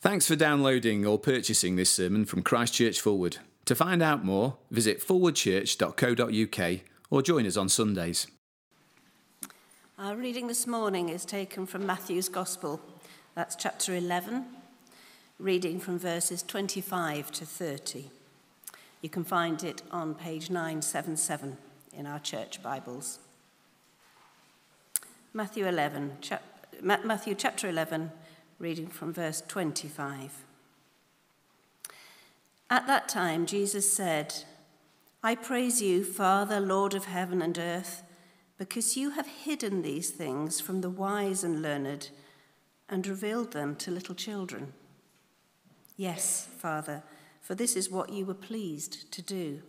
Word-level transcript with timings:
Thanks 0.00 0.26
for 0.26 0.34
downloading 0.34 1.04
or 1.04 1.18
purchasing 1.18 1.76
this 1.76 1.90
sermon 1.90 2.24
from 2.24 2.42
Christchurch 2.42 3.02
Fulwood. 3.02 3.36
To 3.66 3.74
find 3.74 4.02
out 4.02 4.24
more, 4.24 4.56
visit 4.70 5.06
fulwoodchurch.co.uk 5.06 6.80
or 7.10 7.20
join 7.20 7.46
us 7.46 7.58
on 7.58 7.68
Sundays. 7.68 8.26
Our 9.98 10.16
reading 10.16 10.46
this 10.46 10.66
morning 10.66 11.10
is 11.10 11.26
taken 11.26 11.66
from 11.66 11.84
Matthew's 11.84 12.30
Gospel. 12.30 12.80
That's 13.34 13.54
chapter 13.54 13.94
11, 13.94 14.46
reading 15.38 15.78
from 15.78 15.98
verses 15.98 16.42
25 16.42 17.30
to 17.32 17.44
30. 17.44 18.06
You 19.02 19.10
can 19.10 19.24
find 19.24 19.62
it 19.62 19.82
on 19.90 20.14
page 20.14 20.48
977 20.48 21.58
in 21.92 22.06
our 22.06 22.20
church 22.20 22.62
Bibles. 22.62 23.18
Matthew 25.34 25.66
11, 25.66 26.16
chap- 26.22 26.42
Matthew 26.82 27.34
chapter 27.34 27.68
11, 27.68 28.12
reading 28.60 28.88
from 28.88 29.10
verse 29.10 29.42
25. 29.48 30.44
At 32.68 32.86
that 32.86 33.08
time, 33.08 33.46
Jesus 33.46 33.90
said, 33.90 34.34
I 35.22 35.34
praise 35.34 35.80
you, 35.80 36.04
Father, 36.04 36.60
Lord 36.60 36.92
of 36.92 37.06
heaven 37.06 37.40
and 37.40 37.58
earth, 37.58 38.02
because 38.58 38.98
you 38.98 39.10
have 39.10 39.26
hidden 39.26 39.80
these 39.80 40.10
things 40.10 40.60
from 40.60 40.82
the 40.82 40.90
wise 40.90 41.42
and 41.42 41.62
learned 41.62 42.10
and 42.86 43.06
revealed 43.06 43.52
them 43.52 43.76
to 43.76 43.90
little 43.90 44.14
children. 44.14 44.74
Yes, 45.96 46.46
Father, 46.58 47.02
for 47.40 47.54
this 47.54 47.74
is 47.74 47.90
what 47.90 48.12
you 48.12 48.26
were 48.26 48.34
pleased 48.34 49.10
to 49.12 49.22
do. 49.22 49.62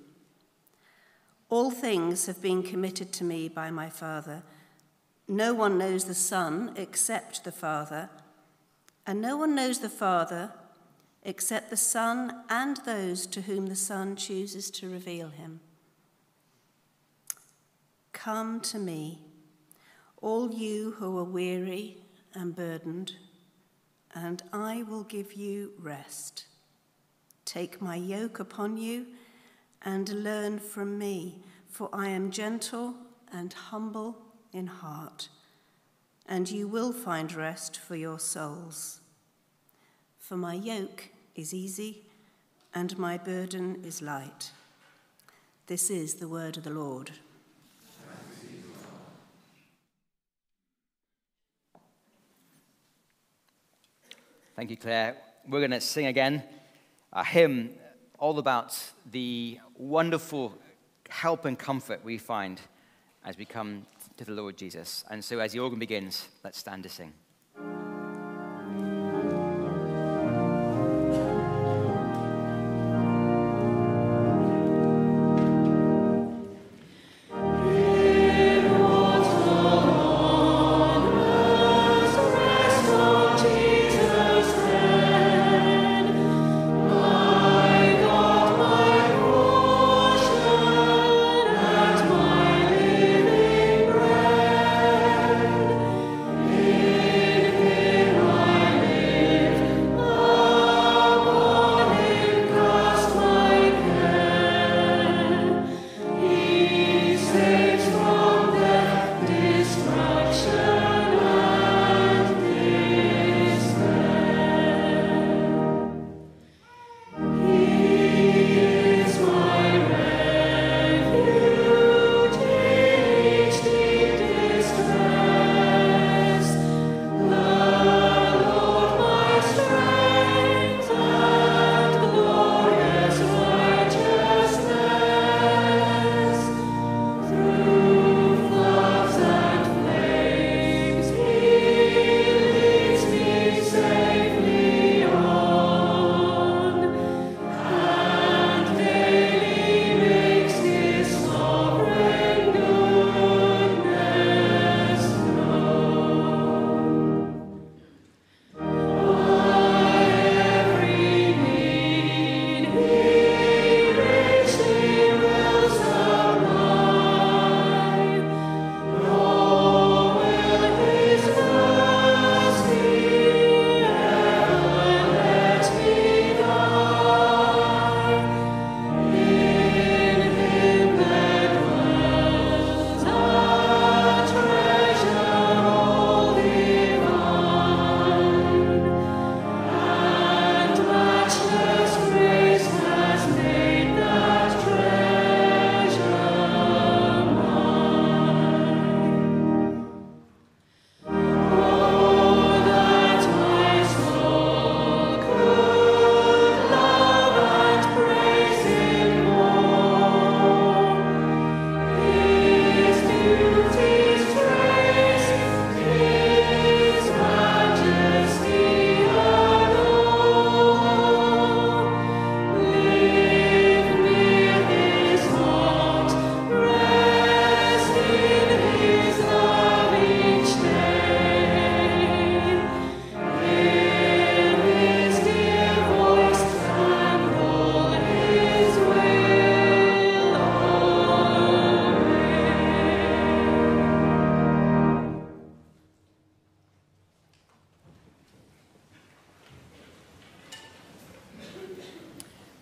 All 1.47 1.71
things 1.71 2.25
have 2.25 2.41
been 2.41 2.61
committed 2.61 3.13
to 3.13 3.23
me 3.23 3.47
by 3.47 3.71
my 3.71 3.89
Father. 3.89 4.43
No 5.29 5.53
one 5.53 5.77
knows 5.77 6.05
the 6.05 6.13
Son 6.13 6.73
except 6.75 7.45
the 7.45 7.53
Father 7.53 8.09
and 9.05 9.21
no 9.21 9.37
one 9.37 9.55
knows 9.55 9.79
the 9.79 9.89
Father 9.89 10.51
except 11.23 11.69
the 11.69 11.77
Son 11.77 12.43
and 12.49 12.77
those 12.77 13.27
to 13.27 13.41
whom 13.41 13.67
the 13.67 13.75
Son 13.75 14.15
chooses 14.15 14.71
to 14.71 14.89
reveal 14.89 15.29
him. 15.29 15.59
Come 18.13 18.59
to 18.61 18.79
me, 18.79 19.21
all 20.21 20.51
you 20.53 20.91
who 20.91 21.17
are 21.17 21.23
weary 21.23 21.97
and 22.33 22.55
burdened, 22.55 23.13
and 24.13 24.43
I 24.53 24.83
will 24.83 25.03
give 25.03 25.33
you 25.33 25.73
rest. 25.79 26.45
Take 27.45 27.81
my 27.81 27.95
yoke 27.95 28.39
upon 28.39 28.77
you 28.77 29.07
and 29.81 30.23
learn 30.23 30.59
from 30.59 30.97
me, 30.97 31.43
for 31.67 31.89
I 31.91 32.09
am 32.09 32.31
gentle 32.31 32.95
and 33.31 33.51
humble 33.53 34.17
in 34.53 34.67
heart 34.67 35.29
and 36.27 36.49
you 36.49 36.67
will 36.67 36.93
find 36.93 37.33
rest 37.33 37.77
for 37.77 37.95
your 37.95 38.19
souls. 38.19 39.01
For 40.17 40.37
my 40.37 40.53
yoke 40.53 41.09
is 41.35 41.53
easy 41.53 42.03
and 42.73 42.97
my 42.97 43.17
burden 43.17 43.81
is 43.83 44.01
light. 44.01 44.51
This 45.67 45.89
is 45.89 46.15
the 46.15 46.27
word 46.27 46.57
of 46.57 46.63
the 46.63 46.69
Lord. 46.69 47.11
Thank 54.55 54.69
you, 54.69 54.77
Claire. 54.77 55.17
We're 55.47 55.59
going 55.59 55.71
to 55.71 55.81
sing 55.81 56.05
again 56.05 56.43
a 57.11 57.23
hymn 57.23 57.71
all 58.19 58.37
about 58.37 58.77
the 59.09 59.57
wonderful 59.75 60.53
help 61.09 61.45
and 61.45 61.57
comfort 61.57 62.01
we 62.03 62.17
find 62.17 62.61
as 63.25 63.37
we 63.37 63.45
come 63.45 63.85
to 64.17 64.25
the 64.25 64.31
Lord 64.31 64.57
Jesus. 64.57 65.03
And 65.09 65.23
so, 65.23 65.39
as 65.39 65.53
the 65.53 65.59
organ 65.59 65.79
begins, 65.79 66.27
let's 66.43 66.59
stand 66.59 66.83
to 66.83 66.89
sing. 66.89 67.13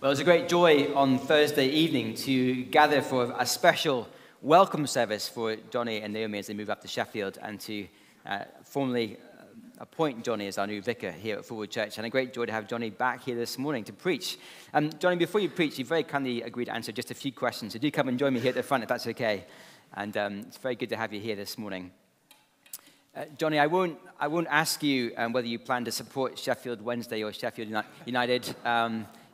Well, 0.00 0.08
it 0.08 0.12
was 0.12 0.20
a 0.20 0.24
great 0.24 0.48
joy 0.48 0.94
on 0.94 1.18
Thursday 1.18 1.66
evening 1.66 2.14
to 2.14 2.64
gather 2.64 3.02
for 3.02 3.34
a 3.38 3.44
special 3.44 4.08
welcome 4.40 4.86
service 4.86 5.28
for 5.28 5.56
Johnny 5.68 6.00
and 6.00 6.14
Naomi 6.14 6.38
as 6.38 6.46
they 6.46 6.54
move 6.54 6.70
up 6.70 6.80
to 6.80 6.88
Sheffield 6.88 7.36
and 7.42 7.60
to 7.60 7.86
uh, 8.24 8.44
formally 8.64 9.18
uh, 9.18 9.42
appoint 9.78 10.24
Johnny 10.24 10.46
as 10.46 10.56
our 10.56 10.66
new 10.66 10.80
vicar 10.80 11.10
here 11.10 11.36
at 11.36 11.44
Fulwood 11.44 11.68
Church. 11.68 11.98
And 11.98 12.06
a 12.06 12.08
great 12.08 12.32
joy 12.32 12.46
to 12.46 12.52
have 12.52 12.66
Johnny 12.66 12.88
back 12.88 13.24
here 13.24 13.36
this 13.36 13.58
morning 13.58 13.84
to 13.84 13.92
preach. 13.92 14.38
Um, 14.72 14.88
Johnny, 14.98 15.16
before 15.16 15.42
you 15.42 15.50
preach, 15.50 15.78
you 15.78 15.84
very 15.84 16.04
kindly 16.04 16.40
agreed 16.40 16.64
to 16.64 16.74
answer 16.74 16.92
just 16.92 17.10
a 17.10 17.14
few 17.14 17.30
questions. 17.30 17.74
So 17.74 17.78
do 17.78 17.90
come 17.90 18.08
and 18.08 18.18
join 18.18 18.32
me 18.32 18.40
here 18.40 18.48
at 18.48 18.54
the 18.54 18.62
front 18.62 18.82
if 18.82 18.88
that's 18.88 19.06
okay. 19.08 19.44
And 19.92 20.16
um, 20.16 20.38
it's 20.48 20.56
very 20.56 20.76
good 20.76 20.88
to 20.88 20.96
have 20.96 21.12
you 21.12 21.20
here 21.20 21.36
this 21.36 21.58
morning. 21.58 21.90
Uh, 23.14 23.26
Johnny, 23.36 23.58
I 23.58 23.66
won't, 23.66 23.98
I 24.18 24.28
won't 24.28 24.48
ask 24.48 24.82
you 24.82 25.12
um, 25.18 25.34
whether 25.34 25.46
you 25.46 25.58
plan 25.58 25.84
to 25.84 25.92
support 25.92 26.38
Sheffield 26.38 26.80
Wednesday 26.80 27.22
or 27.22 27.34
Sheffield 27.34 27.84
United. 28.06 28.54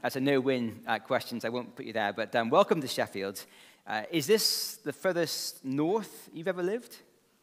That's 0.02 0.16
a 0.16 0.20
no 0.20 0.40
win 0.40 0.80
uh, 0.86 0.98
question, 0.98 1.40
so 1.40 1.48
I 1.48 1.50
won't 1.50 1.74
put 1.74 1.86
you 1.86 1.92
there. 1.92 2.12
But 2.12 2.34
um, 2.36 2.50
welcome 2.50 2.80
to 2.80 2.86
Sheffield. 2.88 3.44
Uh, 3.86 4.02
is 4.10 4.26
this 4.26 4.76
the 4.84 4.92
furthest 4.92 5.64
north 5.64 6.28
you've 6.32 6.48
ever 6.48 6.62
lived? 6.62 6.98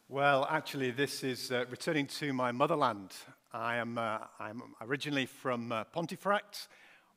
Well, 0.08 0.46
actually, 0.48 0.92
this 0.92 1.24
is 1.24 1.50
uh, 1.50 1.64
returning 1.68 2.06
to 2.06 2.32
my 2.32 2.52
motherland. 2.52 3.12
I 3.52 3.76
am 3.76 3.98
uh, 3.98 4.18
I'm 4.38 4.62
originally 4.80 5.26
from 5.26 5.72
uh, 5.72 5.84
Pontefract, 5.84 6.68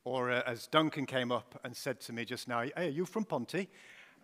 or 0.05 0.31
as 0.31 0.67
Duncan 0.67 1.05
came 1.05 1.31
up 1.31 1.59
and 1.63 1.75
said 1.75 1.99
to 2.01 2.13
me 2.13 2.25
just 2.25 2.47
now, 2.47 2.61
Hey, 2.61 2.87
are 2.87 2.89
you 2.89 3.05
from 3.05 3.23
Ponty? 3.23 3.69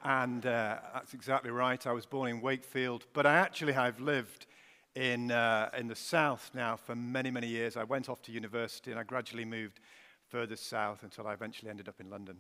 And 0.04 0.42
that's 0.42 1.14
exactly 1.14 1.52
right. 1.52 1.86
I 1.88 1.92
was 1.94 2.06
born 2.06 2.30
in 2.30 2.42
Wakefield, 2.42 3.06
but 3.14 3.26
I 3.26 3.36
actually 3.36 3.74
have 3.74 4.02
lived 4.02 4.48
in, 4.96 5.32
uh, 5.32 5.70
in 5.78 5.88
the 5.88 5.96
south 5.96 6.52
now 6.54 6.76
for 6.76 6.96
many, 6.96 7.32
many 7.32 7.48
years. 7.48 7.78
I 7.78 7.84
went 7.84 8.10
off 8.10 8.22
to 8.24 8.32
university 8.32 8.92
and 8.92 9.00
I 9.00 9.04
gradually 9.04 9.46
moved 9.46 9.80
further 10.34 10.56
south 10.56 11.04
until 11.04 11.28
I 11.28 11.34
eventually 11.34 11.70
ended 11.70 11.88
up 11.88 12.00
in 12.00 12.10
London. 12.10 12.38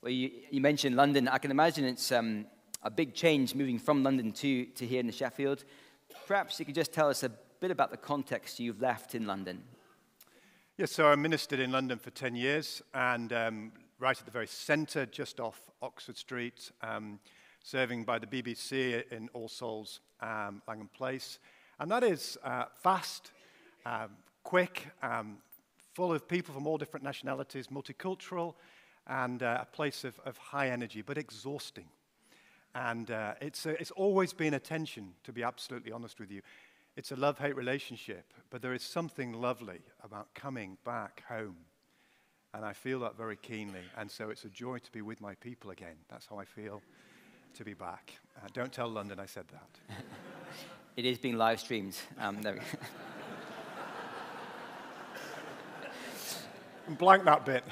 Well, 0.00 0.10
you, 0.10 0.30
you 0.50 0.62
mentioned 0.62 0.96
London. 0.96 1.28
I 1.28 1.36
can 1.36 1.50
imagine 1.50 1.84
it's 1.84 2.10
um, 2.12 2.46
a 2.82 2.90
big 2.90 3.12
change 3.12 3.54
moving 3.54 3.78
from 3.78 4.02
London 4.02 4.32
to, 4.32 4.64
to 4.64 4.86
here 4.86 4.98
in 4.98 5.06
the 5.06 5.12
Sheffield. 5.12 5.64
Perhaps 6.26 6.58
you 6.58 6.64
could 6.64 6.74
just 6.74 6.94
tell 6.94 7.10
us 7.10 7.22
a 7.22 7.28
bit 7.60 7.70
about 7.70 7.90
the 7.90 7.98
context 7.98 8.58
you've 8.58 8.80
left 8.80 9.14
in 9.14 9.26
London. 9.26 9.64
Yes, 10.78 10.92
so 10.92 11.08
I 11.08 11.14
ministered 11.16 11.60
in 11.60 11.72
London 11.72 11.98
for 11.98 12.08
10 12.08 12.34
years 12.34 12.80
and 12.94 13.34
um, 13.34 13.72
right 13.98 14.18
at 14.18 14.24
the 14.24 14.30
very 14.30 14.46
centre, 14.46 15.04
just 15.04 15.40
off 15.40 15.60
Oxford 15.82 16.16
Street, 16.16 16.70
um, 16.80 17.20
serving 17.62 18.04
by 18.04 18.18
the 18.18 18.26
BBC 18.26 19.02
in 19.12 19.28
All 19.34 19.48
Souls 19.48 20.00
um, 20.22 20.62
Langham 20.66 20.88
Place. 20.96 21.38
And 21.80 21.90
that 21.90 22.02
is 22.02 22.38
uh, 22.42 22.64
fast, 22.82 23.32
um, 23.84 24.08
quick, 24.42 24.86
um, 25.02 25.36
full 25.98 26.12
of 26.12 26.28
people 26.28 26.54
from 26.54 26.64
all 26.64 26.78
different 26.78 27.02
nationalities, 27.02 27.66
multicultural, 27.72 28.54
and 29.08 29.42
uh, 29.42 29.58
a 29.62 29.66
place 29.66 30.04
of, 30.04 30.16
of, 30.24 30.38
high 30.38 30.68
energy, 30.68 31.02
but 31.02 31.18
exhausting. 31.18 31.88
And 32.72 33.10
uh, 33.10 33.34
it's, 33.40 33.66
a, 33.66 33.70
it's 33.80 33.90
always 33.90 34.32
been 34.32 34.54
a 34.54 34.60
tension, 34.60 35.14
to 35.24 35.32
be 35.32 35.42
absolutely 35.42 35.90
honest 35.90 36.20
with 36.20 36.30
you. 36.30 36.40
It's 36.96 37.10
a 37.10 37.16
love 37.16 37.40
hate 37.40 37.56
relationship, 37.56 38.32
but 38.48 38.62
there 38.62 38.74
is 38.74 38.84
something 38.84 39.32
lovely 39.32 39.80
about 40.04 40.32
coming 40.34 40.78
back 40.84 41.24
home. 41.28 41.56
And 42.54 42.64
I 42.64 42.74
feel 42.74 43.00
that 43.00 43.16
very 43.16 43.36
keenly. 43.36 43.82
And 43.96 44.08
so 44.08 44.30
it's 44.30 44.44
a 44.44 44.50
joy 44.50 44.78
to 44.78 44.92
be 44.92 45.02
with 45.02 45.20
my 45.20 45.34
people 45.34 45.72
again. 45.72 45.96
That's 46.08 46.26
how 46.26 46.38
I 46.38 46.44
feel 46.44 46.80
to 47.54 47.64
be 47.64 47.74
back. 47.74 48.12
Uh, 48.36 48.46
don't 48.52 48.72
tell 48.72 48.88
London 48.88 49.18
I 49.18 49.26
said 49.26 49.46
that. 49.48 49.96
it 50.96 51.04
is 51.04 51.18
being 51.18 51.36
live 51.36 51.58
streamed. 51.58 51.96
Um, 52.20 52.38
Blank 56.96 57.24
that 57.24 57.44
bit. 57.44 57.64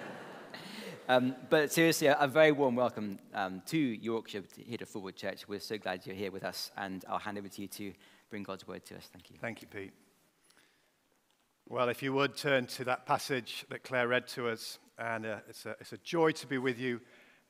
um, 1.08 1.34
but 1.50 1.70
seriously, 1.70 2.06
a, 2.06 2.16
a, 2.18 2.26
very 2.26 2.52
warm 2.52 2.74
welcome 2.74 3.18
um, 3.34 3.60
to 3.66 3.76
Yorkshire, 3.76 4.44
here 4.56 4.78
to 4.78 4.86
Fulwood 4.86 5.14
Church. 5.14 5.46
We're 5.46 5.60
so 5.60 5.76
glad 5.76 6.06
you're 6.06 6.16
here 6.16 6.30
with 6.30 6.44
us, 6.44 6.70
and 6.78 7.04
I'll 7.06 7.18
hand 7.18 7.36
over 7.36 7.48
to 7.48 7.62
you 7.62 7.68
to 7.68 7.92
bring 8.30 8.42
God's 8.42 8.66
word 8.66 8.86
to 8.86 8.96
us. 8.96 9.10
Thank 9.12 9.30
you. 9.30 9.36
Thank 9.38 9.60
you, 9.60 9.68
Pete. 9.68 9.92
Well, 11.68 11.90
if 11.90 12.02
you 12.02 12.14
would 12.14 12.34
turn 12.34 12.66
to 12.68 12.84
that 12.84 13.04
passage 13.04 13.66
that 13.68 13.82
Claire 13.82 14.08
read 14.08 14.26
to 14.28 14.48
us, 14.48 14.78
and 14.98 15.26
uh, 15.26 15.38
it's, 15.48 15.66
a, 15.66 15.76
it's 15.78 15.92
a 15.92 15.98
joy 15.98 16.30
to 16.32 16.46
be 16.46 16.56
with 16.56 16.78
you 16.78 17.00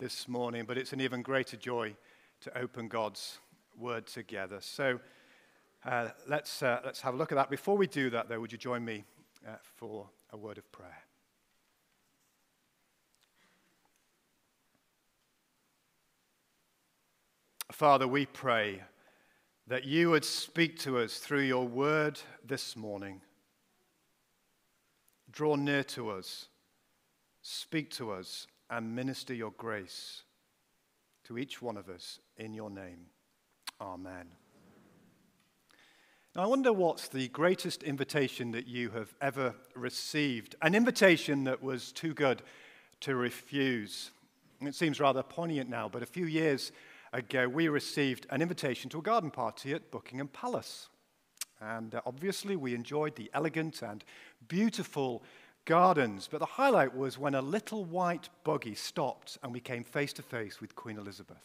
this 0.01 0.27
morning, 0.27 0.65
but 0.67 0.77
it's 0.77 0.93
an 0.93 1.01
even 1.01 1.23
greater 1.23 1.57
joy 1.57 1.95
to 2.41 2.59
open 2.59 2.89
God's 2.89 3.39
word 3.79 4.09
together. 4.09 4.59
So 4.61 4.99
uh, 5.85 6.09
let's, 6.27 6.65
uh, 6.65 6.81
let's 6.85 7.01
have 7.03 7.15
a 7.15 7.17
look 7.17 7.31
at 7.31 7.37
that. 7.37 7.49
Before 7.49 7.77
we 7.77 7.87
do 7.87 8.11
that, 8.11 8.29
though, 8.29 8.41
would 8.41 8.51
you 8.51 8.59
join 8.59 8.85
me 8.85 9.05
uh, 9.47 9.53
for 9.77 10.09
a 10.33 10.37
word 10.37 10.59
of 10.59 10.71
prayer? 10.73 11.03
Father, 17.73 18.07
we 18.07 18.27
pray 18.27 18.83
that 19.67 19.85
you 19.85 20.11
would 20.11 20.25
speak 20.25 20.79
to 20.81 20.99
us 20.99 21.19
through 21.19 21.43
your 21.43 21.67
word 21.67 22.21
this 22.45 22.77
morning. 22.77 23.21
Draw 25.31 25.57
near 25.57 25.85
to 25.85 26.11
us, 26.11 26.49
speak 27.43 27.91
to 27.93 28.11
us 28.11 28.47
and 28.69 28.95
minister 28.95 29.33
your 29.33 29.53
grace 29.53 30.25
to 31.25 31.39
each 31.39 31.63
one 31.63 31.77
of 31.77 31.89
us 31.89 32.19
in 32.37 32.53
your 32.53 32.71
name. 32.71 33.07
Amen. 33.81 34.27
Now, 36.37 36.43
I 36.43 36.47
wonder 36.47 36.73
what's 36.73 37.09
the 37.09 37.27
greatest 37.27 37.83
invitation 37.83 38.53
that 38.53 38.69
you 38.69 38.91
have 38.91 39.13
ever 39.21 39.53
received? 39.75 40.55
An 40.63 40.77
invitation 40.77 41.43
that 41.45 41.61
was 41.61 41.91
too 41.91 42.15
good 42.15 42.43
to 43.01 43.17
refuse. 43.17 44.13
It 44.61 44.77
seems 44.77 45.01
rather 45.01 45.25
poignant 45.25 45.69
now, 45.69 45.89
but 45.89 46.05
a 46.05 46.07
few 46.07 46.27
years 46.27 46.71
ago, 47.13 47.49
we 47.49 47.67
received 47.67 48.29
an 48.31 48.43
invitation 48.43 48.89
to 48.91 49.01
a 49.01 49.03
garden 49.03 49.33
party 49.33 49.73
at 49.73 49.91
Buckingham 49.91 50.29
Palace. 50.29 50.89
And 51.61 51.97
uh, 51.97 52.01
obviously, 52.07 52.55
we 52.55 52.77
enjoyed 52.77 53.17
the 53.17 53.29
elegant 53.35 53.83
and 53.83 54.05
beautiful 54.47 55.25
gardens. 55.65 56.29
But 56.31 56.39
the 56.39 56.47
highlight 56.47 56.95
was 56.95 57.19
when 57.19 57.35
a 57.35 57.43
little 57.43 57.85
white 57.85 58.29
buggy 58.45 58.77
stopped 58.77 59.37
and 59.43 59.53
we 59.53 59.59
came 59.59 59.83
face 59.83 60.13
to 60.13 60.23
face 60.23 60.61
with 60.61 60.77
Queen 60.77 60.97
Elizabeth. 60.97 61.43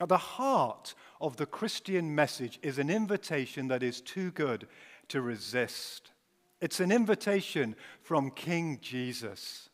At 0.00 0.08
the 0.08 0.18
heart 0.18 0.94
of 1.20 1.36
the 1.36 1.46
Christian 1.46 2.14
message 2.14 2.58
is 2.62 2.78
an 2.78 2.90
invitation 2.90 3.68
that 3.68 3.82
is 3.82 4.00
too 4.00 4.30
good 4.32 4.66
to 5.08 5.20
resist. 5.20 6.10
It's 6.60 6.80
an 6.80 6.90
invitation 6.90 7.76
from 8.02 8.30
King 8.30 8.78
Jesus. 8.80 9.70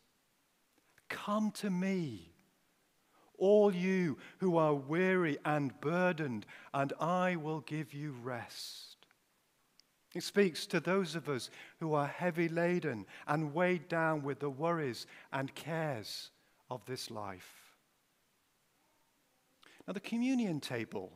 Come 1.09 1.51
to 1.51 1.69
me, 1.69 2.33
all 3.37 3.73
you 3.73 4.17
who 4.39 4.57
are 4.57 4.75
weary 4.75 5.37
and 5.43 5.73
burdened, 5.81 6.45
and 6.73 6.93
I 6.99 7.35
will 7.35 7.61
give 7.61 7.93
you 7.93 8.15
rest. 8.23 8.97
It 10.13 10.23
speaks 10.23 10.67
to 10.67 10.79
those 10.79 11.15
of 11.15 11.29
us 11.29 11.49
who 11.79 11.93
are 11.93 12.07
heavy 12.07 12.49
laden 12.49 13.05
and 13.27 13.53
weighed 13.53 13.87
down 13.87 14.21
with 14.23 14.39
the 14.39 14.49
worries 14.49 15.07
and 15.31 15.55
cares 15.55 16.29
of 16.69 16.85
this 16.85 17.09
life. 17.09 17.60
Now, 19.91 19.95
the 19.95 19.99
communion 19.99 20.61
table 20.61 21.11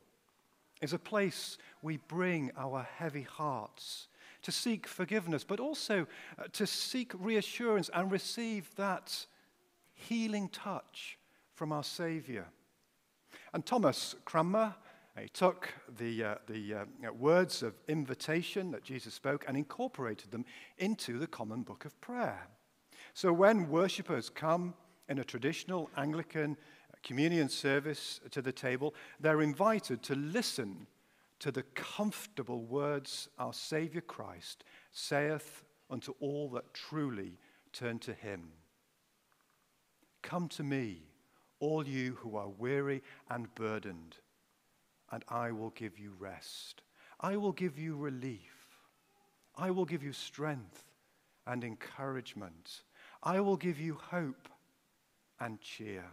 is 0.82 0.92
a 0.92 1.00
place 1.00 1.58
we 1.82 1.96
bring 1.96 2.52
our 2.58 2.86
heavy 2.98 3.22
hearts 3.22 4.10
to 4.42 4.52
seek 4.52 4.86
forgiveness, 4.86 5.46
but 5.46 5.62
also 5.62 6.06
uh, 6.38 6.44
to 6.52 6.68
seek 6.68 7.14
reassurance 7.18 7.90
and 7.94 8.12
receive 8.12 8.70
that 8.76 9.28
healing 9.94 10.50
touch 10.50 11.18
from 11.54 11.72
our 11.72 11.86
Savior. 11.86 12.48
And 13.54 13.66
Thomas 13.66 14.14
Cranmer, 14.26 14.76
he 15.18 15.30
took 15.30 15.70
the, 15.98 16.24
uh, 16.26 16.36
the 16.46 16.74
uh, 16.74 17.14
words 17.14 17.64
of 17.64 17.76
invitation 17.88 18.72
that 18.72 18.84
Jesus 18.84 19.14
spoke 19.14 19.46
and 19.48 19.56
incorporated 19.56 20.32
them 20.32 20.44
into 20.80 21.18
the 21.18 21.28
common 21.28 21.62
book 21.62 21.86
of 21.86 22.02
prayer. 22.02 22.46
So 23.14 23.32
when 23.32 23.70
worshippers 23.70 24.30
come 24.30 24.74
in 25.08 25.20
a 25.20 25.24
traditional 25.24 25.90
Anglican 25.96 26.58
communion 27.06 27.48
service 27.48 28.20
to 28.32 28.42
the 28.42 28.52
table, 28.52 28.94
they're 29.22 29.42
invited 29.42 30.04
to 30.04 30.16
listen 30.16 30.88
to 31.40 31.52
the 31.52 31.64
comfortable 31.74 32.66
words 32.66 33.30
our 33.40 33.54
Savior 33.54 34.02
Christ 34.02 34.66
saith 34.92 35.64
unto 35.90 36.14
all 36.20 36.50
that 36.50 36.74
truly 36.74 37.38
turn 37.72 38.00
to 38.00 38.14
him. 38.14 38.50
Come 40.22 40.50
to 40.50 40.64
me, 40.64 41.04
all 41.60 41.88
you 41.88 42.16
who 42.16 42.36
are 42.36 42.50
weary 42.50 43.02
and 43.30 43.54
burdened 43.56 44.18
and 45.12 45.24
I 45.30 45.52
will 45.52 45.70
give 45.72 46.00
you 46.00 46.14
rest. 46.20 46.82
I 47.20 47.38
will 47.38 47.52
give 47.52 47.78
you 47.78 47.96
relief. 47.96 48.54
I 49.56 49.72
will 49.72 49.86
give 49.86 50.04
you 50.04 50.12
strength 50.12 50.84
and 51.48 51.64
encouragement. 51.64 52.82
I 53.24 53.40
will 53.40 53.56
give 53.56 53.80
you 53.80 53.98
hope 54.10 54.50
and 55.40 55.62
cheer. 55.62 56.06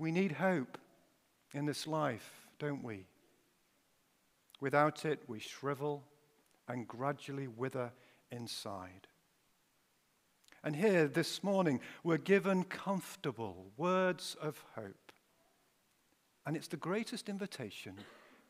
We 0.00 0.12
need 0.12 0.32
hope 0.32 0.78
in 1.52 1.66
this 1.66 1.86
life, 1.86 2.48
don't 2.58 2.82
we? 2.82 3.04
Without 4.58 5.04
it, 5.04 5.20
we 5.28 5.40
shrivel 5.40 6.02
and 6.66 6.88
gradually 6.88 7.48
wither 7.48 7.92
inside. 8.30 9.08
And 10.64 10.74
here 10.74 11.06
this 11.06 11.44
morning, 11.44 11.80
we're 12.02 12.16
given 12.16 12.64
comfortable 12.64 13.66
words 13.76 14.38
of 14.40 14.64
hope. 14.74 15.12
And 16.46 16.56
it's 16.56 16.68
the 16.68 16.78
greatest 16.78 17.28
invitation 17.28 17.92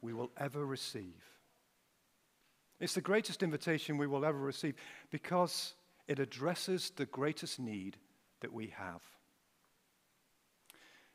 we 0.02 0.12
will 0.12 0.30
ever 0.36 0.64
receive. 0.64 1.24
It's 2.78 2.94
the 2.94 3.00
greatest 3.00 3.42
invitation 3.42 3.98
we 3.98 4.06
will 4.06 4.24
ever 4.24 4.38
receive 4.38 4.76
because 5.10 5.74
it 6.06 6.20
addresses 6.20 6.92
the 6.94 7.06
greatest 7.06 7.58
need 7.58 7.96
that 8.40 8.52
we 8.52 8.68
have. 8.68 9.02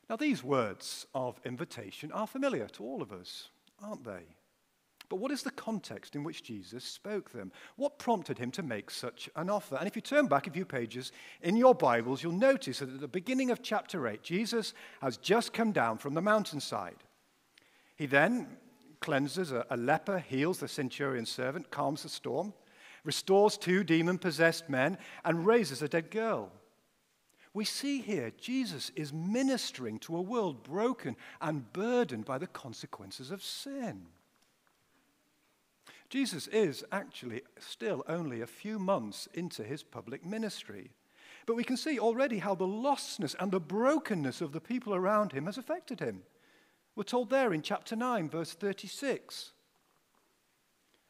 Now, 0.10 0.16
these 0.16 0.44
words 0.44 1.08
of 1.16 1.40
invitation 1.46 2.12
are 2.12 2.28
familiar 2.28 2.68
to 2.70 2.84
all 2.84 3.02
of 3.02 3.12
us, 3.12 3.50
aren't 3.82 4.04
they? 4.04 4.24
But 5.10 5.18
what 5.18 5.32
is 5.32 5.44
the 5.44 5.52
context 5.52 6.16
in 6.16 6.24
which 6.24 6.44
Jesus 6.44 6.84
spoke 6.84 7.32
them? 7.32 7.52
What 7.76 8.00
prompted 8.00 8.38
him 8.38 8.52
to 8.52 8.64
make 8.64 8.90
such 8.90 9.30
an 9.36 9.50
offer? 9.50 9.76
And 9.76 9.88
if 9.88 9.96
you 9.96 10.02
turn 10.02 10.28
back 10.28 10.48
a 10.48 10.52
few 10.52 10.66
pages 10.66 11.12
in 11.42 11.56
your 11.56 11.76
Bibles, 11.76 12.24
you'll 12.24 12.34
notice 12.34 12.80
that 12.80 12.90
at 12.90 13.00
the 13.00 13.08
beginning 13.08 13.52
of 13.52 13.62
chapter 13.62 14.08
8, 14.08 14.24
Jesus 14.24 14.74
has 15.02 15.18
just 15.18 15.54
come 15.54 15.72
down 15.72 15.98
from 15.98 16.14
the 16.14 16.22
mountainside. 16.22 17.04
He 17.96 18.06
then 18.06 18.48
cleanses 19.00 19.52
a, 19.52 19.66
a 19.70 19.78
leper, 19.78 20.20
heals 20.20 20.60
the 20.60 20.68
centurion's 20.68 21.30
servant, 21.30 21.70
calms 21.72 22.04
the 22.04 22.10
storm, 22.10 22.54
restores 23.04 23.58
two 23.58 23.84
demon 23.84 24.18
possessed 24.18 24.70
men, 24.70 24.98
and 25.24 25.46
raises 25.46 25.82
a 25.82 25.88
dead 25.88 26.10
girl. 26.10 26.52
We 27.56 27.64
see 27.64 28.02
here 28.02 28.34
Jesus 28.38 28.92
is 28.98 29.14
ministering 29.14 29.98
to 30.00 30.18
a 30.18 30.22
world 30.22 30.62
broken 30.64 31.16
and 31.40 31.72
burdened 31.72 32.26
by 32.26 32.38
the 32.38 32.48
consequences 32.48 33.32
of 33.32 33.42
sin. 33.42 34.08
Jesus 36.10 36.48
is 36.48 36.84
actually 36.92 37.44
still 37.58 38.04
only 38.10 38.42
a 38.42 38.46
few 38.46 38.78
months 38.78 39.30
into 39.34 39.64
his 39.64 39.84
public 39.84 40.26
ministry. 40.26 40.92
But 41.46 41.56
we 41.56 41.64
can 41.64 41.78
see 41.78 41.98
already 41.98 42.40
how 42.40 42.56
the 42.56 42.68
lostness 42.68 43.36
and 43.40 43.54
the 43.54 43.62
brokenness 43.62 44.42
of 44.42 44.52
the 44.52 44.60
people 44.60 44.94
around 44.94 45.32
him 45.32 45.46
has 45.46 45.58
affected 45.58 46.02
him. 46.02 46.24
We're 46.98 47.04
told 47.04 47.30
there 47.30 47.54
in 47.54 47.62
chapter 47.62 47.96
9, 47.96 48.30
verse 48.30 48.52
36. 48.52 49.54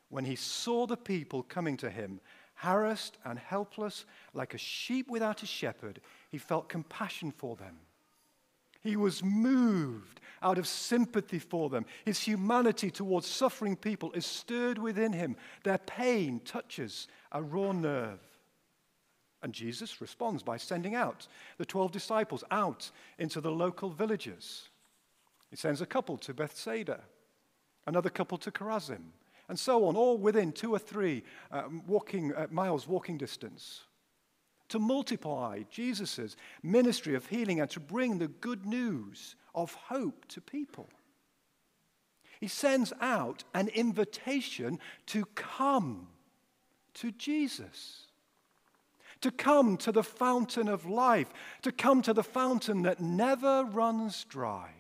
When 0.10 0.26
he 0.26 0.36
saw 0.36 0.86
the 0.86 0.96
people 0.96 1.42
coming 1.42 1.76
to 1.78 1.90
him, 1.90 2.20
harassed 2.56 3.18
and 3.26 3.38
helpless, 3.38 4.06
like 4.34 4.54
a 4.54 4.58
sheep 4.58 5.10
without 5.10 5.44
a 5.44 5.46
shepherd, 5.46 6.02
he 6.36 6.40
felt 6.40 6.68
compassion 6.68 7.32
for 7.32 7.56
them. 7.56 7.78
He 8.82 8.98
was 8.98 9.24
moved 9.24 10.20
out 10.42 10.58
of 10.58 10.68
sympathy 10.68 11.40
for 11.40 11.70
them. 11.70 11.86
His 12.04 12.20
humanity 12.20 12.92
towards 12.92 13.26
suffering 13.26 13.78
people 13.78 14.12
is 14.12 14.26
stirred 14.26 14.78
within 14.78 15.14
him. 15.14 15.38
Their 15.64 15.78
pain 15.78 16.42
touches 16.44 17.08
a 17.32 17.42
raw 17.42 17.72
nerve. 17.72 18.20
And 19.44 19.54
Jesus 19.54 20.02
responds 20.02 20.44
by 20.44 20.58
sending 20.58 20.94
out 20.94 21.26
the 21.58 21.66
12 21.66 21.94
disciples 21.94 22.44
out 22.52 22.92
into 23.18 23.40
the 23.40 23.52
local 23.52 23.90
villages. 23.90 24.68
He 25.50 25.56
sends 25.56 25.80
a 25.80 25.86
couple 25.86 26.18
to 26.18 26.34
Bethsaida, 26.34 27.00
another 27.88 28.10
couple 28.10 28.38
to 28.40 28.52
Chorazin, 28.52 29.06
and 29.48 29.58
so 29.58 29.86
on, 29.86 29.96
all 29.96 30.18
within 30.18 30.52
two 30.52 30.76
or 30.76 30.80
three 30.80 31.24
um, 31.50 31.82
walking, 31.88 32.34
uh, 32.34 32.48
miles 32.52 32.90
walking 32.90 33.18
distance. 33.18 33.85
To 34.76 34.80
multiply 34.80 35.62
Jesus' 35.72 36.36
ministry 36.62 37.16
of 37.16 37.28
healing 37.28 37.62
and 37.62 37.70
to 37.70 37.80
bring 37.80 38.18
the 38.18 38.28
good 38.28 38.66
news 38.66 39.38
of 39.54 39.74
hope 39.74 40.26
to 40.28 40.42
people. 40.42 40.90
He 42.42 42.50
sends 42.50 42.92
out 43.00 43.46
an 43.54 43.70
invitation 43.70 44.80
to 45.06 45.24
come 45.34 46.10
to 46.96 47.14
Jesus, 47.14 48.08
to 49.22 49.32
come 49.32 49.78
to 49.78 49.94
the 49.94 50.04
fountain 50.04 50.68
of 50.68 50.86
life, 50.86 51.32
to 51.62 51.72
come 51.72 52.02
to 52.02 52.12
the 52.12 52.22
fountain 52.22 52.82
that 52.82 53.00
never 53.00 53.64
runs 53.64 54.26
dry. 54.26 54.72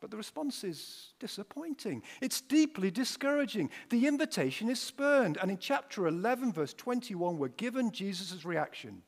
But 0.00 0.10
the 0.10 0.16
response 0.16 0.62
is 0.62 1.12
disappointing. 1.18 2.02
It's 2.20 2.40
deeply 2.40 2.90
discouraging. 2.90 3.70
The 3.90 4.06
invitation 4.06 4.68
is 4.68 4.80
spurned. 4.80 5.38
And 5.38 5.50
in 5.50 5.58
chapter 5.58 6.06
11, 6.06 6.52
verse 6.52 6.72
21, 6.74 7.36
we're 7.36 7.48
given 7.48 7.90
Jesus' 7.90 8.44
reaction. 8.44 9.02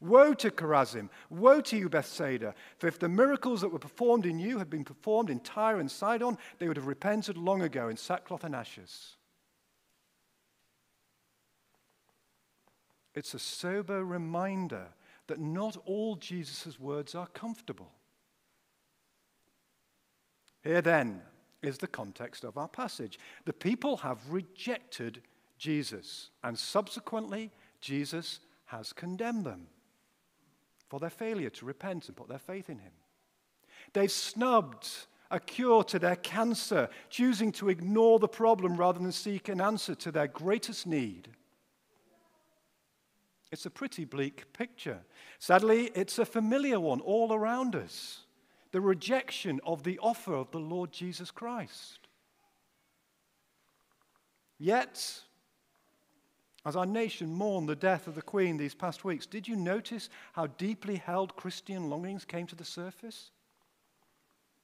Woe 0.00 0.34
to 0.34 0.50
Chorazin! 0.50 1.08
Woe 1.30 1.60
to 1.62 1.76
you, 1.76 1.88
Bethsaida! 1.88 2.54
For 2.78 2.88
if 2.88 2.98
the 2.98 3.08
miracles 3.08 3.60
that 3.60 3.72
were 3.72 3.78
performed 3.78 4.26
in 4.26 4.38
you 4.38 4.58
had 4.58 4.68
been 4.68 4.84
performed 4.84 5.30
in 5.30 5.40
Tyre 5.40 5.78
and 5.78 5.90
Sidon, 5.90 6.36
they 6.58 6.68
would 6.68 6.76
have 6.76 6.88
repented 6.88 7.36
long 7.36 7.62
ago 7.62 7.88
in 7.88 7.96
sackcloth 7.96 8.44
and 8.44 8.54
ashes. 8.54 9.16
It's 13.14 13.34
a 13.34 13.38
sober 13.38 14.04
reminder 14.04 14.88
that 15.28 15.38
not 15.38 15.76
all 15.86 16.16
Jesus' 16.16 16.78
words 16.78 17.14
are 17.14 17.28
comfortable. 17.28 17.92
Here 20.64 20.80
then 20.80 21.20
is 21.62 21.78
the 21.78 21.86
context 21.86 22.42
of 22.42 22.56
our 22.56 22.68
passage. 22.68 23.18
The 23.44 23.52
people 23.52 23.98
have 23.98 24.18
rejected 24.30 25.20
Jesus, 25.58 26.30
and 26.42 26.58
subsequently, 26.58 27.52
Jesus 27.80 28.40
has 28.66 28.92
condemned 28.92 29.44
them 29.44 29.66
for 30.88 30.98
their 30.98 31.10
failure 31.10 31.50
to 31.50 31.66
repent 31.66 32.08
and 32.08 32.16
put 32.16 32.28
their 32.28 32.38
faith 32.38 32.70
in 32.70 32.78
him. 32.78 32.92
They've 33.92 34.10
snubbed 34.10 34.88
a 35.30 35.38
cure 35.38 35.84
to 35.84 35.98
their 35.98 36.16
cancer, 36.16 36.88
choosing 37.10 37.52
to 37.52 37.68
ignore 37.68 38.18
the 38.18 38.28
problem 38.28 38.76
rather 38.76 38.98
than 38.98 39.12
seek 39.12 39.48
an 39.48 39.60
answer 39.60 39.94
to 39.96 40.10
their 40.10 40.28
greatest 40.28 40.86
need. 40.86 41.28
It's 43.52 43.66
a 43.66 43.70
pretty 43.70 44.04
bleak 44.04 44.52
picture. 44.52 45.00
Sadly, 45.38 45.90
it's 45.94 46.18
a 46.18 46.24
familiar 46.24 46.80
one 46.80 47.00
all 47.00 47.32
around 47.32 47.76
us 47.76 48.23
the 48.74 48.80
rejection 48.80 49.60
of 49.64 49.84
the 49.84 50.00
offer 50.00 50.34
of 50.34 50.50
the 50.50 50.58
Lord 50.58 50.90
Jesus 50.90 51.30
Christ. 51.30 52.08
Yet, 54.58 55.20
as 56.66 56.74
our 56.74 56.84
nation 56.84 57.32
mourned 57.32 57.68
the 57.68 57.76
death 57.76 58.08
of 58.08 58.16
the 58.16 58.22
Queen 58.22 58.56
these 58.56 58.74
past 58.74 59.04
weeks, 59.04 59.26
did 59.26 59.46
you 59.46 59.54
notice 59.54 60.10
how 60.32 60.48
deeply 60.48 60.96
held 60.96 61.36
Christian 61.36 61.88
longings 61.88 62.24
came 62.24 62.48
to 62.48 62.56
the 62.56 62.64
surface? 62.64 63.30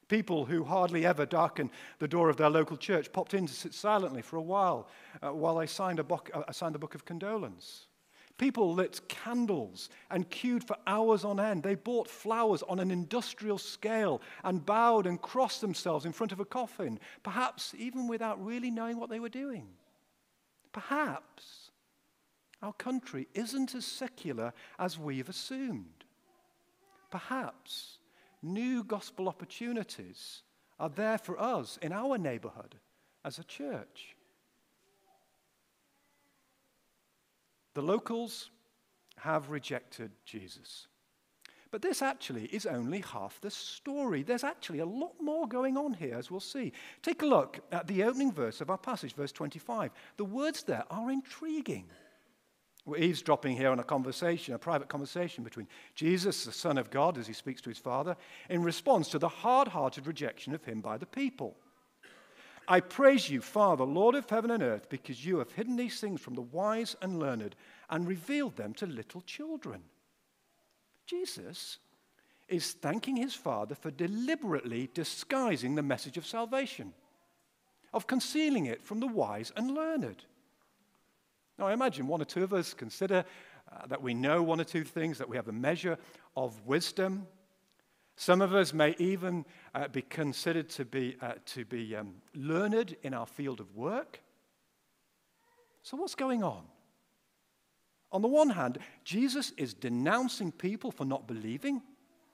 People 0.08 0.44
who 0.44 0.64
hardly 0.64 1.06
ever 1.06 1.24
darken 1.24 1.70
the 2.00 2.08
door 2.08 2.28
of 2.28 2.36
their 2.36 2.50
local 2.50 2.76
church 2.76 3.12
popped 3.12 3.32
in 3.32 3.46
to 3.46 3.54
sit 3.54 3.74
silently 3.74 4.22
for 4.22 4.38
a 4.38 4.42
while 4.42 4.88
uh, 5.22 5.32
while 5.32 5.56
I 5.56 5.66
signed, 5.66 6.00
a 6.00 6.02
book, 6.02 6.32
uh, 6.34 6.50
signed 6.50 6.74
the 6.74 6.80
book 6.80 6.96
of 6.96 7.04
condolence. 7.04 7.86
People 8.38 8.72
lit 8.74 9.00
candles 9.08 9.90
and 10.10 10.30
queued 10.30 10.64
for 10.64 10.76
hours 10.86 11.24
on 11.24 11.38
end. 11.38 11.62
They 11.62 11.74
bought 11.74 12.08
flowers 12.08 12.62
on 12.62 12.78
an 12.78 12.90
industrial 12.90 13.58
scale 13.58 14.22
and 14.44 14.64
bowed 14.64 15.06
and 15.06 15.20
crossed 15.20 15.60
themselves 15.60 16.06
in 16.06 16.12
front 16.12 16.32
of 16.32 16.40
a 16.40 16.44
coffin, 16.44 16.98
perhaps 17.22 17.74
even 17.76 18.08
without 18.08 18.42
really 18.44 18.70
knowing 18.70 18.98
what 18.98 19.10
they 19.10 19.20
were 19.20 19.28
doing. 19.28 19.68
Perhaps 20.72 21.70
our 22.62 22.72
country 22.72 23.26
isn't 23.34 23.74
as 23.74 23.84
secular 23.84 24.52
as 24.78 24.98
we've 24.98 25.28
assumed. 25.28 26.04
Perhaps 27.10 27.98
new 28.42 28.84
gospel 28.84 29.28
opportunities 29.28 30.42
are 30.78 30.88
there 30.88 31.18
for 31.18 31.40
us 31.40 31.78
in 31.82 31.92
our 31.92 32.16
neighborhood 32.16 32.76
as 33.24 33.38
a 33.38 33.44
church. 33.44 34.16
The 37.80 37.86
locals 37.86 38.50
have 39.16 39.48
rejected 39.48 40.10
Jesus. 40.26 40.86
But 41.70 41.80
this 41.80 42.02
actually 42.02 42.44
is 42.44 42.66
only 42.66 43.00
half 43.00 43.40
the 43.40 43.50
story. 43.50 44.22
There's 44.22 44.44
actually 44.44 44.80
a 44.80 44.84
lot 44.84 45.14
more 45.18 45.48
going 45.48 45.78
on 45.78 45.94
here, 45.94 46.14
as 46.14 46.30
we'll 46.30 46.40
see. 46.40 46.74
Take 47.00 47.22
a 47.22 47.26
look 47.26 47.60
at 47.72 47.86
the 47.86 48.02
opening 48.02 48.32
verse 48.32 48.60
of 48.60 48.68
our 48.68 48.76
passage, 48.76 49.14
verse 49.14 49.32
25. 49.32 49.92
The 50.18 50.26
words 50.26 50.62
there 50.62 50.84
are 50.90 51.10
intriguing. 51.10 51.86
We're 52.84 52.98
eavesdropping 52.98 53.56
here 53.56 53.70
on 53.70 53.80
a 53.80 53.84
conversation, 53.84 54.52
a 54.52 54.58
private 54.58 54.90
conversation 54.90 55.42
between 55.42 55.66
Jesus, 55.94 56.44
the 56.44 56.52
Son 56.52 56.76
of 56.76 56.90
God, 56.90 57.16
as 57.16 57.26
he 57.26 57.32
speaks 57.32 57.62
to 57.62 57.70
his 57.70 57.78
Father, 57.78 58.14
in 58.50 58.62
response 58.62 59.08
to 59.08 59.18
the 59.18 59.26
hard 59.26 59.68
hearted 59.68 60.06
rejection 60.06 60.52
of 60.52 60.66
him 60.66 60.82
by 60.82 60.98
the 60.98 61.06
people. 61.06 61.56
I 62.70 62.78
praise 62.78 63.28
you, 63.28 63.40
Father, 63.40 63.82
Lord 63.82 64.14
of 64.14 64.30
heaven 64.30 64.52
and 64.52 64.62
earth, 64.62 64.88
because 64.88 65.26
you 65.26 65.38
have 65.38 65.50
hidden 65.50 65.74
these 65.74 65.98
things 65.98 66.20
from 66.20 66.34
the 66.34 66.42
wise 66.42 66.94
and 67.02 67.18
learned 67.18 67.56
and 67.90 68.06
revealed 68.06 68.54
them 68.54 68.74
to 68.74 68.86
little 68.86 69.22
children. 69.22 69.82
Jesus 71.04 71.78
is 72.48 72.74
thanking 72.74 73.16
his 73.16 73.34
Father 73.34 73.74
for 73.74 73.90
deliberately 73.90 74.88
disguising 74.94 75.74
the 75.74 75.82
message 75.82 76.16
of 76.16 76.24
salvation, 76.24 76.94
of 77.92 78.06
concealing 78.06 78.66
it 78.66 78.84
from 78.84 79.00
the 79.00 79.08
wise 79.08 79.52
and 79.56 79.74
learned. 79.74 80.22
Now, 81.58 81.66
I 81.66 81.72
imagine 81.72 82.06
one 82.06 82.22
or 82.22 82.24
two 82.24 82.44
of 82.44 82.54
us 82.54 82.72
consider 82.72 83.24
uh, 83.72 83.86
that 83.88 84.00
we 84.00 84.14
know 84.14 84.44
one 84.44 84.60
or 84.60 84.64
two 84.64 84.84
things, 84.84 85.18
that 85.18 85.28
we 85.28 85.36
have 85.36 85.48
a 85.48 85.52
measure 85.52 85.98
of 86.36 86.64
wisdom, 86.66 87.26
some 88.20 88.42
of 88.42 88.54
us 88.54 88.74
may 88.74 88.94
even 88.98 89.46
uh, 89.74 89.88
be 89.88 90.02
considered 90.02 90.68
to 90.68 90.84
be, 90.84 91.16
uh, 91.22 91.32
to 91.46 91.64
be 91.64 91.96
um, 91.96 92.16
learned 92.34 92.94
in 93.02 93.14
our 93.14 93.24
field 93.24 93.60
of 93.60 93.74
work. 93.74 94.20
So, 95.82 95.96
what's 95.96 96.14
going 96.14 96.44
on? 96.44 96.64
On 98.12 98.20
the 98.20 98.28
one 98.28 98.50
hand, 98.50 98.76
Jesus 99.04 99.54
is 99.56 99.72
denouncing 99.72 100.52
people 100.52 100.90
for 100.90 101.06
not 101.06 101.26
believing, 101.26 101.80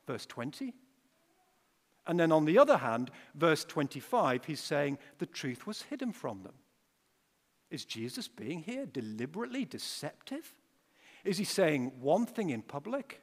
verse 0.09 0.27
20. 0.27 0.75
And 2.09 2.19
then 2.19 2.33
on 2.33 2.47
the 2.47 2.59
other 2.59 2.79
hand, 2.79 3.13
verse 3.37 3.65
25, 3.65 4.45
he's 4.45 4.59
saying 4.59 4.99
the 5.19 5.27
truth 5.27 5.69
was 5.69 5.83
hidden 5.83 6.11
from 6.11 6.43
them. 6.43 6.55
Is 7.71 7.85
Jesus 7.85 8.27
being 8.27 8.59
here 8.59 8.87
deliberately 8.87 9.65
deceptive? 9.65 10.53
Is 11.25 11.39
he 11.39 11.45
saying 11.45 11.93
one 12.01 12.27
thing 12.27 12.51
in 12.51 12.63
public 12.63 13.23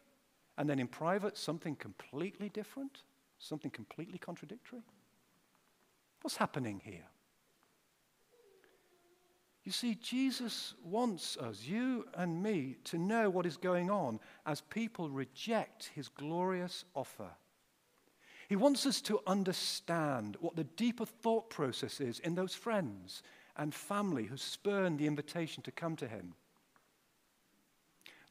and 0.57 0.69
then 0.69 0.79
in 0.79 0.87
private 0.87 1.37
something 1.37 1.75
completely 1.75 2.49
different? 2.49 3.03
Something 3.39 3.71
completely 3.71 4.17
contradictory? 4.17 4.83
What's 6.21 6.37
happening 6.37 6.81
here? 6.83 7.07
You 9.63 9.71
see, 9.71 9.95
Jesus 9.95 10.73
wants 10.83 11.37
us, 11.37 11.63
you 11.65 12.05
and 12.15 12.43
me, 12.43 12.75
to 12.85 12.97
know 12.97 13.29
what 13.29 13.45
is 13.45 13.55
going 13.55 13.89
on 13.89 14.19
as 14.45 14.59
people 14.61 15.09
reject 15.09 15.91
his 15.95 16.09
glorious 16.09 16.83
offer. 16.93 17.29
He 18.49 18.57
wants 18.57 18.85
us 18.85 18.99
to 19.01 19.21
understand 19.25 20.35
what 20.41 20.57
the 20.57 20.65
deeper 20.65 21.05
thought 21.05 21.49
process 21.49 22.01
is 22.01 22.19
in 22.19 22.35
those 22.35 22.53
friends 22.53 23.23
and 23.55 23.73
family 23.73 24.25
who 24.25 24.35
spurn 24.35 24.97
the 24.97 25.07
invitation 25.07 25.63
to 25.63 25.71
come 25.71 25.95
to 25.95 26.07
him. 26.07 26.35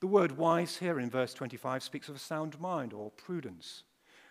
The 0.03 0.09
word 0.09 0.37
wise 0.37 0.79
here 0.79 0.99
in 0.99 1.09
verse 1.11 1.33
25 1.33 1.81
speaks 1.81 2.09
of 2.09 2.17
a 2.17 2.19
sound 2.19 2.59
mind 2.59 2.93
or 2.93 3.13
prudence. 3.13 3.85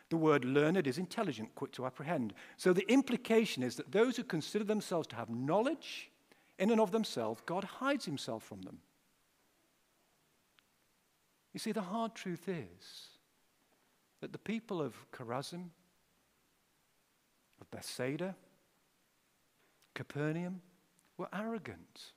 The 0.10 0.18
word 0.18 0.44
learned 0.44 0.86
is 0.86 0.98
intelligent, 0.98 1.56
quick 1.56 1.72
to 1.72 1.86
apprehend. 1.86 2.34
So 2.58 2.74
the 2.74 2.92
implication 2.92 3.64
is 3.64 3.78
that 3.78 3.90
those 3.90 4.18
who 4.18 4.26
consider 4.26 4.66
themselves 4.66 5.08
to 5.08 5.16
have 5.16 5.30
knowledge 5.30 6.12
in 6.60 6.72
and 6.72 6.82
of 6.82 6.92
themselves, 6.92 7.42
God 7.46 7.64
hides 7.64 8.04
himself 8.04 8.44
from 8.44 8.64
them. 8.64 8.80
You 11.54 11.62
see, 11.62 11.72
the 11.72 11.84
hard 11.84 12.16
truth 12.16 12.50
is 12.50 13.08
that 14.20 14.34
the 14.34 14.40
people 14.40 14.82
of 14.82 14.94
Chorazin, 15.14 15.70
of 17.62 17.72
Bethsaida, 17.72 18.36
Capernaum 19.94 20.64
were 21.16 21.30
arrogant. 21.32 22.12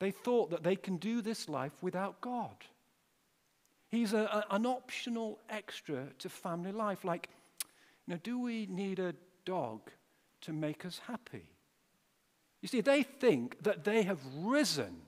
They 0.00 0.10
thought 0.10 0.50
that 0.50 0.64
they 0.64 0.76
can 0.76 0.96
do 0.96 1.22
this 1.22 1.48
life 1.48 1.72
without 1.82 2.20
God. 2.20 2.56
He's 3.90 4.12
a, 4.12 4.44
a, 4.50 4.54
an 4.54 4.66
optional 4.66 5.38
extra 5.48 6.06
to 6.18 6.28
family 6.28 6.72
life. 6.72 7.04
Like, 7.04 7.28
you 8.06 8.14
know, 8.14 8.20
do 8.22 8.38
we 8.40 8.66
need 8.66 8.98
a 8.98 9.14
dog 9.44 9.80
to 10.42 10.52
make 10.52 10.84
us 10.84 11.00
happy? 11.06 11.44
You 12.62 12.68
see, 12.68 12.80
they 12.80 13.02
think 13.02 13.62
that 13.62 13.84
they 13.84 14.02
have 14.02 14.20
risen 14.38 15.02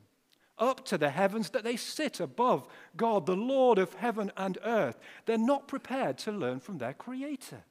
up 0.59 0.85
to 0.87 0.99
the 0.99 1.11
heavens, 1.11 1.51
that 1.51 1.65
they 1.65 1.77
sit 1.77 2.21
above 2.21 2.67
God, 2.97 3.25
the 3.25 3.37
Lord 3.37 3.79
of 3.79 3.95
heaven 3.95 4.31
and 4.37 4.59
earth. 4.65 4.99
They're 5.25 5.39
not 5.39 5.69
prepared 5.69 6.19
to 6.19 6.33
learn 6.33 6.61
from 6.61 6.79
their 6.79 6.93
Creator. 6.93 7.63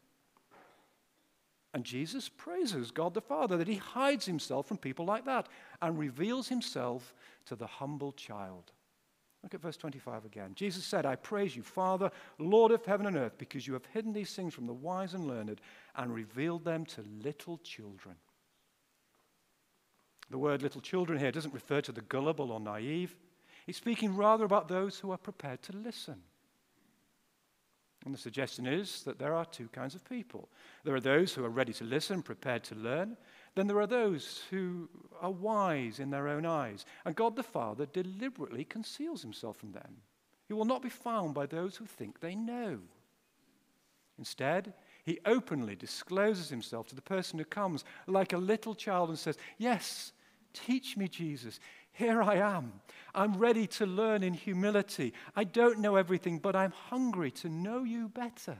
And 1.73 1.85
Jesus 1.85 2.27
praises 2.27 2.91
God 2.91 3.13
the 3.13 3.21
Father 3.21 3.57
that 3.57 3.67
he 3.67 3.75
hides 3.75 4.25
himself 4.25 4.67
from 4.67 4.77
people 4.77 5.05
like 5.05 5.25
that 5.25 5.47
and 5.81 5.97
reveals 5.97 6.47
himself 6.47 7.13
to 7.45 7.55
the 7.55 7.67
humble 7.67 8.11
child. 8.11 8.71
Look 9.43 9.55
at 9.55 9.61
verse 9.61 9.77
25 9.77 10.25
again. 10.25 10.51
Jesus 10.53 10.85
said, 10.85 11.05
I 11.05 11.15
praise 11.15 11.55
you, 11.55 11.63
Father, 11.63 12.11
Lord 12.37 12.71
of 12.71 12.85
heaven 12.85 13.07
and 13.07 13.17
earth, 13.17 13.37
because 13.37 13.65
you 13.65 13.73
have 13.73 13.85
hidden 13.85 14.13
these 14.13 14.35
things 14.35 14.53
from 14.53 14.67
the 14.67 14.73
wise 14.73 15.15
and 15.15 15.27
learned 15.27 15.61
and 15.95 16.13
revealed 16.13 16.63
them 16.63 16.85
to 16.85 17.03
little 17.23 17.57
children. 17.63 18.15
The 20.29 20.37
word 20.37 20.61
little 20.61 20.81
children 20.81 21.19
here 21.19 21.31
doesn't 21.31 21.53
refer 21.53 21.81
to 21.81 21.91
the 21.91 22.01
gullible 22.01 22.51
or 22.51 22.59
naive. 22.59 23.15
It's 23.67 23.79
speaking 23.79 24.15
rather 24.15 24.45
about 24.45 24.67
those 24.67 24.99
who 24.99 25.11
are 25.11 25.17
prepared 25.17 25.61
to 25.63 25.75
listen. 25.75 26.21
And 28.05 28.13
the 28.13 28.19
suggestion 28.19 28.65
is 28.65 29.03
that 29.03 29.19
there 29.19 29.35
are 29.35 29.45
two 29.45 29.67
kinds 29.67 29.93
of 29.93 30.03
people. 30.05 30.49
There 30.83 30.95
are 30.95 31.01
those 31.01 31.33
who 31.33 31.45
are 31.45 31.49
ready 31.49 31.73
to 31.73 31.83
listen, 31.83 32.23
prepared 32.23 32.63
to 32.65 32.75
learn. 32.75 33.17
Then 33.55 33.67
there 33.67 33.79
are 33.79 33.87
those 33.87 34.43
who 34.49 34.89
are 35.19 35.31
wise 35.31 35.99
in 35.99 36.09
their 36.09 36.27
own 36.27 36.45
eyes. 36.45 36.85
And 37.05 37.15
God 37.15 37.35
the 37.35 37.43
Father 37.43 37.85
deliberately 37.85 38.63
conceals 38.63 39.21
himself 39.21 39.57
from 39.57 39.71
them. 39.73 39.97
He 40.47 40.53
will 40.53 40.65
not 40.65 40.81
be 40.81 40.89
found 40.89 41.33
by 41.33 41.45
those 41.45 41.75
who 41.75 41.85
think 41.85 42.19
they 42.19 42.35
know. 42.35 42.79
Instead, 44.17 44.73
he 45.03 45.19
openly 45.25 45.75
discloses 45.75 46.49
himself 46.49 46.87
to 46.87 46.95
the 46.95 47.01
person 47.01 47.39
who 47.39 47.45
comes 47.45 47.83
like 48.07 48.33
a 48.33 48.37
little 48.37 48.75
child 48.75 49.09
and 49.09 49.17
says, 49.17 49.37
Yes, 49.57 50.11
teach 50.53 50.95
me, 50.95 51.07
Jesus. 51.07 51.59
Here 51.93 52.21
I 52.21 52.35
am. 52.35 52.73
I'm 53.13 53.37
ready 53.37 53.67
to 53.67 53.85
learn 53.85 54.23
in 54.23 54.33
humility. 54.33 55.13
I 55.35 55.43
don't 55.43 55.79
know 55.79 55.95
everything, 55.95 56.39
but 56.39 56.55
I'm 56.55 56.71
hungry 56.71 57.31
to 57.31 57.49
know 57.49 57.83
you 57.83 58.07
better. 58.09 58.57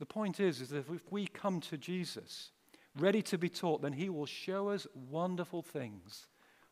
The 0.00 0.06
point 0.06 0.40
is, 0.40 0.60
is 0.60 0.70
that 0.70 0.90
if 0.90 1.12
we 1.12 1.28
come 1.28 1.60
to 1.60 1.78
Jesus 1.78 2.50
ready 2.98 3.22
to 3.22 3.38
be 3.38 3.48
taught, 3.48 3.82
then 3.82 3.92
he 3.92 4.08
will 4.08 4.26
show 4.26 4.70
us 4.70 4.88
wonderful 5.08 5.62
things 5.62 6.26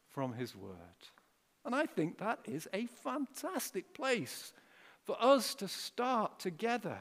from 0.09 0.33
his 0.33 0.57
word. 0.57 0.75
And 1.65 1.77
I 1.77 1.87
think 1.87 2.19
that 2.19 2.41
is 2.47 2.67
a 2.73 2.87
fantastic 2.87 3.95
place 3.95 4.53
for 5.05 5.17
us 5.23 5.55
to 5.57 5.69
start 5.69 6.41
together 6.41 6.99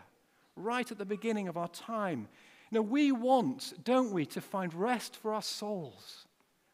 right 0.56 0.92
at 0.92 1.00
the 1.00 1.06
beginning 1.06 1.48
of 1.48 1.58
our 1.58 1.70
time 1.70 2.28
now, 2.72 2.82
we 2.82 3.12
want, 3.12 3.74
don't 3.84 4.12
we, 4.12 4.26
to 4.28 4.42
find 4.42 4.74
rest 4.74 5.16
for 5.16 5.34
our 5.34 5.42
souls. 5.42 6.26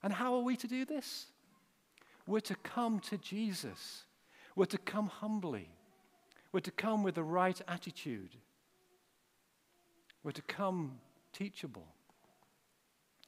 And 0.02 0.12
how 0.12 0.36
are 0.36 0.42
we 0.42 0.56
to 0.58 0.68
do 0.68 0.86
this? 0.86 1.28
We're 2.26 2.40
to 2.42 2.56
come 2.56 3.00
to 3.02 3.18
Jesus. 3.18 4.04
We're 4.56 4.66
to 4.66 4.78
come 4.78 5.08
humbly. 5.08 5.70
We're 6.52 6.62
to 6.62 6.72
come 6.72 7.04
with 7.04 7.16
the 7.16 7.24
right 7.24 7.60
attitude. 7.68 8.36
We're 10.24 10.32
to 10.32 10.42
come 10.44 11.00
teachable. 11.34 11.86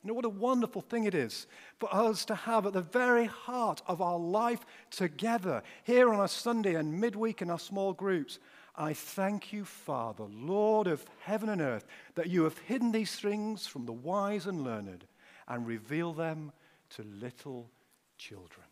You 0.04 0.10
know 0.10 0.14
what 0.14 0.26
a 0.26 0.30
wonderful 0.30 0.82
thing 0.82 1.06
it 1.06 1.16
is 1.16 1.48
for 1.80 1.94
us 1.94 2.26
to 2.26 2.36
have 2.36 2.68
at 2.68 2.74
the 2.74 2.82
very 2.82 3.26
heart 3.26 3.82
of 3.88 4.02
our 4.02 4.20
life 4.20 4.60
together, 4.92 5.64
here 5.84 6.14
on 6.14 6.24
a 6.24 6.28
Sunday 6.28 6.76
and 6.76 7.02
midweek 7.02 7.42
in 7.42 7.50
our 7.50 7.58
small 7.58 7.92
groups, 7.92 8.38
I 8.76 8.94
thank 8.94 9.52
you, 9.52 9.66
Father, 9.66 10.26
Lord 10.26 10.86
of 10.86 11.06
heaven 11.22 11.50
and 11.50 11.62
earth, 11.62 11.86
that 12.14 12.30
you 12.30 12.44
have 12.44 12.58
hidden 12.60 12.92
these 12.92 13.16
things 13.16 13.66
from 13.66 13.86
the 13.86 13.94
wise 13.94 14.46
and 14.46 14.64
learned 14.64 15.06
and 15.48 15.66
reveal 15.66 16.14
them 16.14 16.52
to 16.92 17.04
little 17.04 17.72
children. 18.18 18.68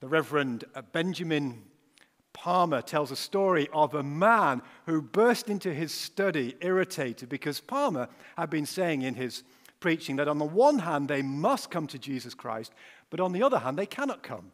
The 0.00 0.08
Reverend 0.08 0.64
Benjamin 0.92 1.64
Palmer 2.36 2.82
tells 2.82 3.10
a 3.10 3.16
story 3.16 3.66
of 3.72 3.94
a 3.94 4.02
man 4.02 4.60
who 4.84 5.00
burst 5.00 5.48
into 5.48 5.72
his 5.72 5.90
study 5.90 6.54
irritated 6.60 7.30
because 7.30 7.60
Palmer 7.60 8.08
had 8.36 8.50
been 8.50 8.66
saying 8.66 9.00
in 9.00 9.14
his 9.14 9.42
preaching 9.80 10.16
that 10.16 10.28
on 10.28 10.38
the 10.38 10.44
one 10.44 10.80
hand 10.80 11.08
they 11.08 11.22
must 11.22 11.70
come 11.70 11.86
to 11.86 11.98
Jesus 11.98 12.34
Christ, 12.34 12.74
but 13.08 13.20
on 13.20 13.32
the 13.32 13.42
other 13.42 13.58
hand 13.58 13.78
they 13.78 13.86
cannot 13.86 14.22
come 14.22 14.52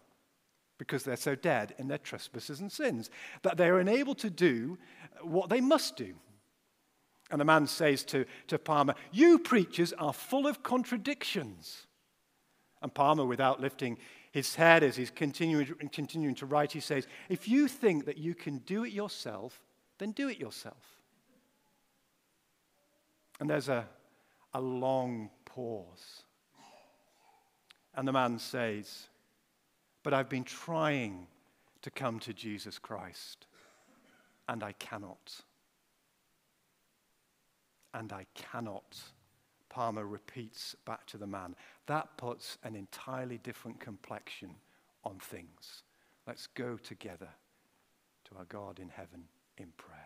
because 0.78 1.02
they're 1.02 1.16
so 1.16 1.34
dead 1.34 1.74
in 1.76 1.88
their 1.88 1.98
trespasses 1.98 2.60
and 2.60 2.70
sins, 2.70 3.10
that 3.42 3.56
they 3.56 3.68
are 3.68 3.80
unable 3.80 4.14
to 4.14 4.30
do 4.30 4.78
what 5.20 5.50
they 5.50 5.60
must 5.60 5.96
do. 5.96 6.14
And 7.32 7.40
the 7.40 7.44
man 7.44 7.66
says 7.66 8.04
to, 8.06 8.26
to 8.46 8.60
Palmer, 8.60 8.94
You 9.10 9.40
preachers 9.40 9.92
are 9.94 10.12
full 10.12 10.46
of 10.46 10.62
contradictions. 10.62 11.86
And 12.80 12.94
Palmer, 12.94 13.24
without 13.24 13.60
lifting 13.60 13.98
his 14.32 14.56
head 14.56 14.82
as 14.82 14.96
he's 14.96 15.10
continuing, 15.10 15.66
continuing 15.92 16.34
to 16.36 16.46
write, 16.46 16.72
he 16.72 16.80
says, 16.80 17.06
If 17.28 17.46
you 17.46 17.68
think 17.68 18.06
that 18.06 18.18
you 18.18 18.34
can 18.34 18.58
do 18.58 18.84
it 18.84 18.92
yourself, 18.92 19.62
then 19.98 20.10
do 20.10 20.28
it 20.28 20.38
yourself. 20.38 20.98
And 23.38 23.48
there's 23.48 23.68
a, 23.68 23.86
a 24.54 24.60
long 24.60 25.30
pause. 25.44 26.24
And 27.94 28.08
the 28.08 28.12
man 28.12 28.38
says, 28.38 29.08
but 30.02 30.12
I've 30.12 30.28
been 30.28 30.44
trying 30.44 31.26
to 31.82 31.90
come 31.90 32.18
to 32.20 32.32
Jesus 32.32 32.78
Christ, 32.78 33.46
and 34.48 34.62
I 34.62 34.72
cannot. 34.72 35.42
And 37.94 38.12
I 38.12 38.26
cannot. 38.34 38.98
Palmer 39.72 40.06
repeats 40.06 40.76
back 40.84 41.06
to 41.06 41.16
the 41.16 41.26
man. 41.26 41.56
That 41.86 42.16
puts 42.16 42.58
an 42.62 42.76
entirely 42.76 43.38
different 43.38 43.80
complexion 43.80 44.54
on 45.04 45.18
things. 45.18 45.82
Let's 46.26 46.46
go 46.46 46.76
together 46.76 47.28
to 48.26 48.36
our 48.38 48.44
God 48.44 48.78
in 48.78 48.88
heaven 48.88 49.24
in 49.58 49.72
prayer. 49.76 49.98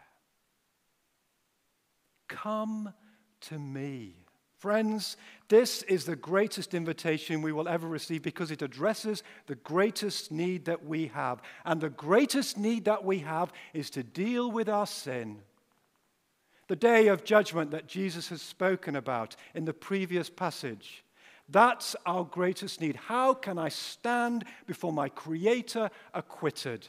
Come 2.29 2.95
to 3.43 3.59
me 3.59 4.27
Friends, 4.59 5.19
this 5.49 5.83
is 5.83 6.07
the 6.07 6.17
greatest 6.17 6.73
invitation 6.73 7.43
we 7.43 7.53
will 7.53 7.69
ever 7.69 7.87
receive 7.87 8.23
because 8.23 8.51
it 8.51 8.63
addresses 8.63 9.23
the 9.47 9.55
greatest 9.57 10.33
need 10.33 10.65
that 10.65 10.85
we 10.85 11.09
have. 11.09 11.43
And 11.67 11.79
the 11.79 11.91
greatest 11.91 12.57
need 12.57 12.87
that 12.87 13.05
we 13.05 13.19
have 13.19 13.53
is 13.75 13.91
to 13.91 14.03
deal 14.03 14.51
with 14.51 14.71
our 14.71 14.87
sin. 14.87 15.43
The 16.69 16.77
day 16.77 17.09
of 17.09 17.25
judgment 17.25 17.71
that 17.71 17.87
Jesus 17.87 18.29
has 18.29 18.43
spoken 18.43 18.97
about 18.97 19.37
in 19.55 19.65
the 19.65 19.73
previous 19.73 20.29
passage. 20.29 21.05
That's 21.49 21.95
our 22.05 22.25
greatest 22.25 22.81
need. 22.81 22.97
How 22.97 23.35
can 23.35 23.57
I 23.57 23.69
stand 23.69 24.45
before 24.67 24.93
my 24.93 25.09
Creator 25.09 25.91
acquitted? 26.13 26.89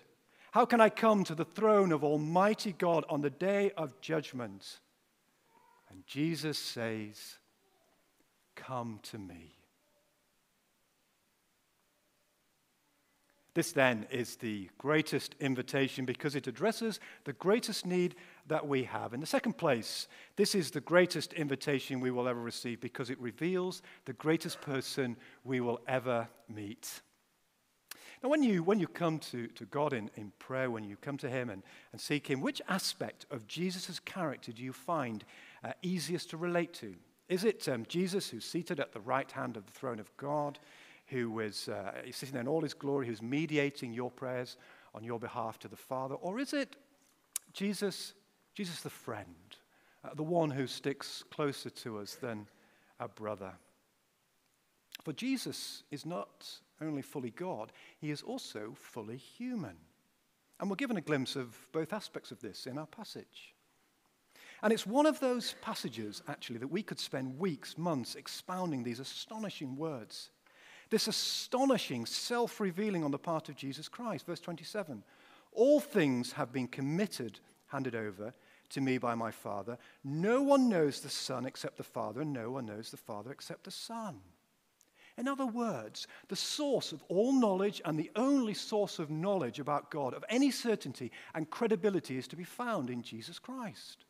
How 0.51 0.65
can 0.65 0.81
I 0.81 0.89
come 0.89 1.23
to 1.25 1.35
the 1.35 1.45
throne 1.45 1.91
of 1.91 2.03
Almighty 2.03 2.73
God 2.73 3.05
on 3.09 3.21
the 3.21 3.29
day 3.29 3.71
of 3.77 4.01
judgment? 4.01 4.79
And 5.91 6.05
Jesus 6.07 6.57
says, 6.57 7.35
Come 8.55 8.99
to 9.03 9.19
me. 9.19 9.53
This 13.53 13.71
then 13.71 14.05
is 14.11 14.35
the 14.35 14.69
greatest 14.77 15.35
invitation 15.39 16.05
because 16.05 16.35
it 16.35 16.45
addresses 16.45 16.99
the 17.23 17.33
greatest 17.33 17.87
need 17.87 18.13
that 18.47 18.67
we 18.67 18.83
have. 18.83 19.13
In 19.13 19.19
the 19.19 19.25
second 19.25 19.57
place, 19.57 20.07
this 20.35 20.55
is 20.55 20.71
the 20.71 20.81
greatest 20.81 21.33
invitation 21.33 21.99
we 21.99 22.11
will 22.11 22.27
ever 22.27 22.39
receive 22.39 22.79
because 22.81 23.09
it 23.09 23.19
reveals 23.19 23.81
the 24.05 24.13
greatest 24.13 24.61
person 24.61 25.17
we 25.43 25.59
will 25.59 25.79
ever 25.87 26.27
meet. 26.47 27.01
Now, 28.23 28.29
when 28.29 28.41
you, 28.41 28.63
when 28.63 28.79
you 28.79 28.87
come 28.87 29.19
to, 29.19 29.47
to 29.47 29.65
God 29.65 29.93
in, 29.93 30.09
in 30.15 30.31
prayer, 30.39 30.71
when 30.71 30.83
you 30.83 30.95
come 30.97 31.17
to 31.17 31.29
Him 31.29 31.49
and, 31.49 31.61
and 31.91 32.01
seek 32.01 32.27
Him, 32.27 32.41
which 32.41 32.61
aspect 32.67 33.25
of 33.29 33.47
Jesus' 33.47 33.99
character 33.99 34.51
do 34.51 34.63
you 34.63 34.73
find 34.73 35.23
uh, 35.63 35.73
easiest 35.81 36.31
to 36.31 36.37
relate 36.37 36.73
to? 36.75 36.95
Is 37.29 37.43
it 37.43 37.67
um, 37.67 37.85
Jesus 37.87 38.29
who's 38.29 38.45
seated 38.45 38.79
at 38.79 38.93
the 38.93 39.01
right 39.01 39.31
hand 39.31 39.57
of 39.57 39.65
the 39.65 39.71
throne 39.71 39.99
of 39.99 40.15
God? 40.17 40.59
who 41.07 41.39
is 41.39 41.69
uh, 41.69 41.91
sitting 42.11 42.33
there 42.33 42.41
in 42.41 42.47
all 42.47 42.61
his 42.61 42.73
glory, 42.73 43.07
who's 43.07 43.21
mediating 43.21 43.93
your 43.93 44.11
prayers 44.11 44.57
on 44.93 45.03
your 45.03 45.19
behalf 45.19 45.57
to 45.59 45.67
the 45.67 45.75
Father? 45.77 46.15
Or 46.15 46.39
is 46.39 46.53
it 46.53 46.75
Jesus, 47.53 48.13
Jesus 48.57 48.81
the 48.81 48.89
friend, 48.89 49.55
uh, 50.03 50.15
the 50.15 50.23
one 50.23 50.49
who 50.49 50.65
sticks 50.65 51.23
closer 51.29 51.69
to 51.69 51.99
us 51.99 52.15
than 52.15 52.47
a 52.99 53.07
brother? 53.07 53.51
For 55.03 55.13
Jesus 55.13 55.83
is 55.91 56.07
not 56.07 56.49
only 56.81 57.03
fully 57.03 57.29
God, 57.29 57.71
he 57.99 58.09
is 58.09 58.23
also 58.23 58.73
fully 58.75 59.17
human. 59.17 59.75
And 60.59 60.71
we're 60.71 60.75
given 60.75 60.97
a 60.97 61.01
glimpse 61.01 61.35
of 61.35 61.55
both 61.71 61.93
aspects 61.93 62.31
of 62.31 62.41
this 62.41 62.65
in 62.65 62.79
our 62.79 62.87
passage. 62.87 63.53
And 64.63 64.73
it's 64.73 64.87
one 64.87 65.05
of 65.05 65.19
those 65.19 65.53
passages, 65.61 66.23
actually, 66.27 66.57
that 66.57 66.67
we 66.67 66.81
could 66.81 66.99
spend 66.99 67.37
weeks, 67.37 67.77
months 67.77 68.15
expounding 68.15 68.81
these 68.81 68.99
astonishing 68.99 69.77
words 69.77 70.31
this 70.89 71.07
astonishing 71.07 72.05
self 72.05 72.61
revealing 72.61 73.03
on 73.03 73.11
the 73.11 73.19
part 73.19 73.49
of 73.49 73.57
Jesus 73.57 73.89
Christ. 73.89 74.25
Verse 74.25 74.39
27 74.39 75.03
All 75.51 75.79
things 75.79 76.31
have 76.31 76.51
been 76.53 76.67
committed, 76.67 77.39
handed 77.67 77.93
over 77.93 78.33
to 78.71 78.81
me 78.81 78.97
by 78.97 79.15
my 79.15 79.31
Father. 79.31 79.77
No 80.03 80.41
one 80.41 80.69
knows 80.69 80.99
the 80.99 81.09
Son 81.09 81.45
except 81.45 81.77
the 81.77 81.83
Father, 81.83 82.21
and 82.21 82.33
no 82.33 82.51
one 82.51 82.65
knows 82.65 82.91
the 82.91 82.97
Father 82.97 83.31
except 83.31 83.63
the 83.63 83.71
Son. 83.71 84.19
In 85.17 85.27
other 85.27 85.47
words, 85.47 86.07
the 86.27 86.35
source 86.35 86.91
of 86.91 87.03
all 87.07 87.33
knowledge 87.33 87.81
and 87.85 87.97
the 87.97 88.11
only 88.15 88.53
source 88.53 88.99
of 88.99 89.09
knowledge 89.09 89.59
about 89.59 89.89
God 89.89 90.13
of 90.13 90.23
any 90.29 90.51
certainty 90.51 91.11
and 91.33 91.49
credibility 91.49 92.17
is 92.17 92.27
to 92.27 92.35
be 92.35 92.43
found 92.43 92.89
in 92.89 93.01
Jesus 93.01 93.39
Christ. 93.39 94.05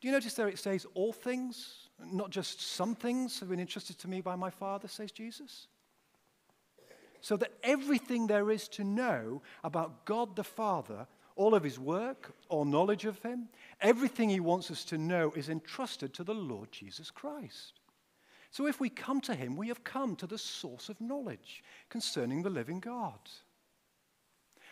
Do 0.00 0.06
you 0.06 0.12
notice 0.12 0.34
there 0.34 0.46
it 0.46 0.60
says 0.60 0.86
all 0.94 1.12
things, 1.12 1.88
not 2.12 2.30
just 2.30 2.60
some 2.60 2.94
things 2.94 3.40
have 3.40 3.48
been 3.48 3.58
entrusted 3.58 3.98
to 3.98 4.08
me 4.08 4.20
by 4.20 4.36
my 4.36 4.50
Father, 4.50 4.86
says 4.86 5.10
Jesus? 5.10 5.66
so 7.20 7.36
that 7.36 7.52
everything 7.62 8.26
there 8.26 8.50
is 8.50 8.68
to 8.68 8.84
know 8.84 9.42
about 9.64 10.04
God 10.04 10.36
the 10.36 10.44
Father, 10.44 11.06
all 11.38 11.54
of 11.54 11.62
his 11.62 11.78
work, 11.78 12.34
or 12.48 12.66
knowledge 12.66 13.04
of 13.04 13.22
him, 13.22 13.48
everything 13.80 14.28
he 14.28 14.40
wants 14.40 14.72
us 14.72 14.84
to 14.84 14.98
know 14.98 15.32
is 15.36 15.48
entrusted 15.48 16.12
to 16.12 16.24
the 16.24 16.34
Lord 16.34 16.72
Jesus 16.72 17.12
Christ. 17.12 17.80
So 18.50 18.66
if 18.66 18.80
we 18.80 18.88
come 18.88 19.20
to 19.22 19.36
him, 19.36 19.56
we 19.56 19.68
have 19.68 19.84
come 19.84 20.16
to 20.16 20.26
the 20.26 20.36
source 20.36 20.88
of 20.88 21.00
knowledge 21.00 21.62
concerning 21.90 22.42
the 22.42 22.50
living 22.50 22.80
God. 22.80 23.20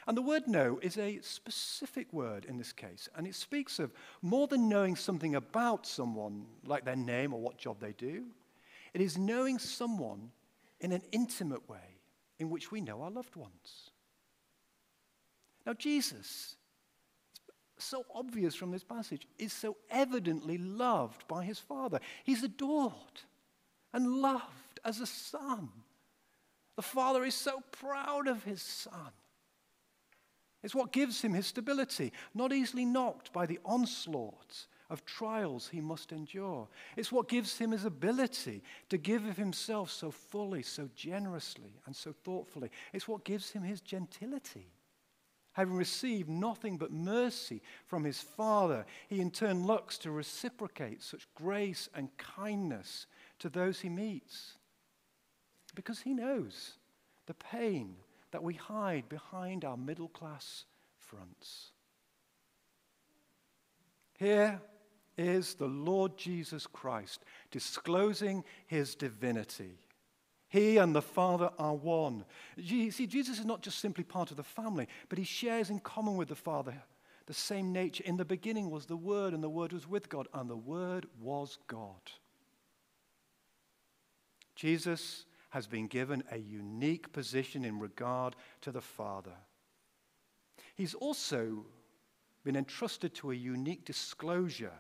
And 0.09 0.17
the 0.17 0.23
word 0.23 0.49
know 0.49 0.81
is 0.83 0.99
a 0.99 1.21
specific 1.23 2.13
word 2.13 2.45
in 2.47 2.59
this 2.59 2.73
case, 2.73 3.09
and 3.15 3.29
it 3.29 3.37
speaks 3.37 3.79
of 3.79 3.93
more 4.21 4.49
than 4.49 4.69
knowing 4.69 4.97
something 4.97 5.37
about 5.37 5.87
someone, 5.87 6.47
like 6.65 6.85
their 6.85 6.97
name 6.97 7.33
or 7.33 7.41
what 7.41 7.59
job 7.59 7.79
they 7.79 7.93
do. 7.93 8.25
It 8.93 9.01
is 9.01 9.17
knowing 9.17 9.61
someone 9.61 10.31
in 10.81 10.91
an 10.91 11.03
intimate 11.13 11.69
way 11.69 12.01
in 12.41 12.51
which 12.51 12.73
we 12.73 12.81
know 12.81 13.03
our 13.03 13.11
loved 13.11 13.37
ones. 13.37 13.91
Now, 15.67 15.75
Jesus, 15.75 16.55
so 17.77 18.05
obvious 18.15 18.55
from 18.55 18.71
this 18.71 18.85
passage, 18.85 19.27
is 19.37 19.53
so 19.53 19.77
evidently 19.91 20.59
loved 20.59 21.27
by 21.27 21.45
his 21.45 21.59
Father. 21.59 21.99
He's 22.25 22.45
adored 22.45 22.95
and 23.93 24.23
loved 24.23 24.81
as 24.85 25.01
a 25.01 25.07
son. 25.07 25.69
The 26.77 26.83
Father 26.83 27.25
is 27.25 27.35
so 27.35 27.63
proud 27.73 28.29
of 28.29 28.45
his 28.45 28.63
Son. 28.63 29.11
It's 30.63 30.75
what 30.75 30.93
gives 30.93 31.23
him 31.23 31.33
his 31.33 31.47
stability, 31.47 32.13
not 32.35 32.53
easily 32.53 32.85
knocked 32.85 33.33
by 33.33 33.47
the 33.47 33.59
onslaughts 33.65 34.69
of 34.89 35.05
trials 35.05 35.69
he 35.69 35.81
must 35.81 36.13
endure. 36.13 36.69
It's 36.97 37.11
what 37.11 37.29
gives 37.29 37.59
him 37.59 37.73
his 37.73 37.85
ability 37.85 38.63
to 38.89 38.99
give 38.99 39.27
of 39.27 39.37
himself 39.37 39.91
so 39.91 40.11
fully, 40.11 40.63
so 40.63 40.89
generously, 40.95 41.81
and 41.87 41.95
so 41.95 42.13
thoughtfully. 42.13 42.71
It's 42.93 43.09
what 43.09 43.25
gives 43.25 43.51
him 43.51 43.63
his 43.63 43.81
gentility. 43.81 44.73
Having 45.57 45.77
received 45.77 46.29
nothing 46.29 46.77
but 46.77 46.93
mercy 46.93 47.63
from 47.87 48.05
his 48.05 48.21
Father, 48.21 48.85
he 49.09 49.23
in 49.23 49.31
turn 49.31 49.67
looks 49.67 49.97
to 49.97 50.11
reciprocate 50.11 51.03
such 51.03 51.27
grace 51.35 51.89
and 51.95 52.15
kindness 52.19 53.07
to 53.39 53.49
those 53.49 53.81
he 53.81 53.89
meets. 53.89 54.53
Because 55.75 56.01
he 56.01 56.13
knows 56.13 56.73
the 57.25 57.33
pain 57.33 57.97
that 58.33 58.43
we 58.43 58.53
hide 58.53 59.09
behind 59.09 59.65
our 59.65 59.79
middle 59.79 60.09
class 60.09 60.67
fronts. 60.99 61.71
Here, 64.19 64.61
is 65.17 65.55
the 65.55 65.69
Lord 65.69 66.19
Jesus 66.19 66.67
Christ, 66.67 67.25
disclosing 67.51 68.45
his 68.67 68.95
divinity. 68.95 69.79
He 70.57 70.79
and 70.79 70.95
the 70.95 71.03
Father 71.03 71.51
are 71.59 71.75
one. 71.75 72.25
You 72.57 72.91
see, 72.91 73.07
Jesus 73.07 73.39
is 73.39 73.45
not 73.45 73.61
just 73.61 73.79
simply 73.79 74.05
part 74.05 74.31
of 74.31 74.39
the 74.39 74.43
family, 74.43 74.89
but 75.11 75.19
he 75.19 75.25
shares 75.25 75.69
in 75.69 75.81
common 75.81 76.17
with 76.17 76.29
the 76.29 76.35
Father 76.35 76.73
the 77.27 77.35
same 77.35 77.75
nature. 77.75 78.03
In 78.07 78.17
the 78.17 78.25
beginning 78.25 78.71
was 78.71 78.87
the 78.87 78.97
Word, 78.97 79.35
and 79.35 79.45
the 79.45 79.51
Word 79.51 79.75
was 79.75 79.87
with 79.87 80.09
God, 80.09 80.29
and 80.33 80.49
the 80.49 80.57
Word 80.57 81.05
was 81.21 81.59
God. 81.67 82.01
Jesus 84.55 85.27
has 85.51 85.67
been 85.67 85.89
given 85.89 86.25
a 86.31 86.39
unique 86.39 87.13
position 87.13 87.63
in 87.63 87.79
regard 87.79 88.35
to 88.63 88.73
the 88.73 88.81
Father. 88.81 89.37
He's 90.75 90.95
also 90.95 91.67
been 92.45 92.57
entrusted 92.57 93.15
to 93.17 93.31
a 93.31 93.35
unique 93.35 93.85
disclosure 93.85 94.73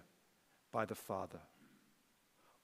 by 0.72 0.86
the 0.86 0.94
Father. 0.94 1.40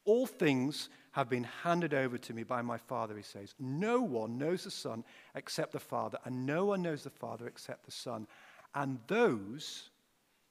All 0.07 0.27
things 0.27 0.89
have 1.13 1.29
been 1.29 1.45
handed 1.45 1.95
over 1.95 2.19
to 2.19 2.35
me 2.35 2.43
by 2.43 2.63
my 2.63 2.79
Father, 2.79 3.17
he 3.17 3.23
says. 3.23 3.55
No 3.59 4.01
one 4.01 4.39
knows 4.39 4.65
the 4.65 4.71
Son 4.71 5.05
except 5.35 5.73
the 5.73 5.81
Father, 5.81 6.19
and 6.25 6.47
no 6.47 6.65
one 6.65 6.83
knows 6.83 7.05
the 7.05 7.11
Father 7.11 7.47
except 7.47 7.85
the 7.85 7.93
Son, 7.93 8.27
and 8.75 8.99
those 9.07 9.91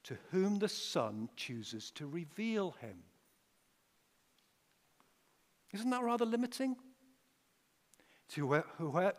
to 0.03 0.17
whom 0.31 0.59
the 0.59 0.69
Son 0.69 1.29
chooses 1.35 1.91
to 1.91 2.07
reveal 2.07 2.71
him. 2.79 2.97
Isn't 5.73 5.89
that 5.89 6.03
rather 6.03 6.25
limiting? 6.25 6.75
To, 8.29 8.63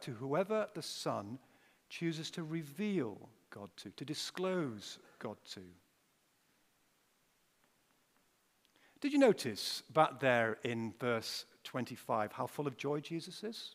to 0.01 0.13
whoever 0.13 0.69
the 0.75 0.83
Son 0.83 1.39
chooses 1.89 2.31
to 2.33 2.43
reveal 2.43 3.29
God 3.51 3.71
to, 3.79 3.91
to 3.91 4.05
disclose 4.05 4.99
God 5.19 5.37
to. 5.53 5.61
Did 9.03 9.13
you 9.13 9.19
notice 9.19 9.83
back 9.93 10.21
there 10.21 10.59
in 10.63 10.95
verse 11.01 11.45
25 11.65 12.31
how 12.31 12.47
full 12.47 12.69
of 12.69 12.77
joy 12.77 13.01
Jesus 13.01 13.43
is 13.43 13.75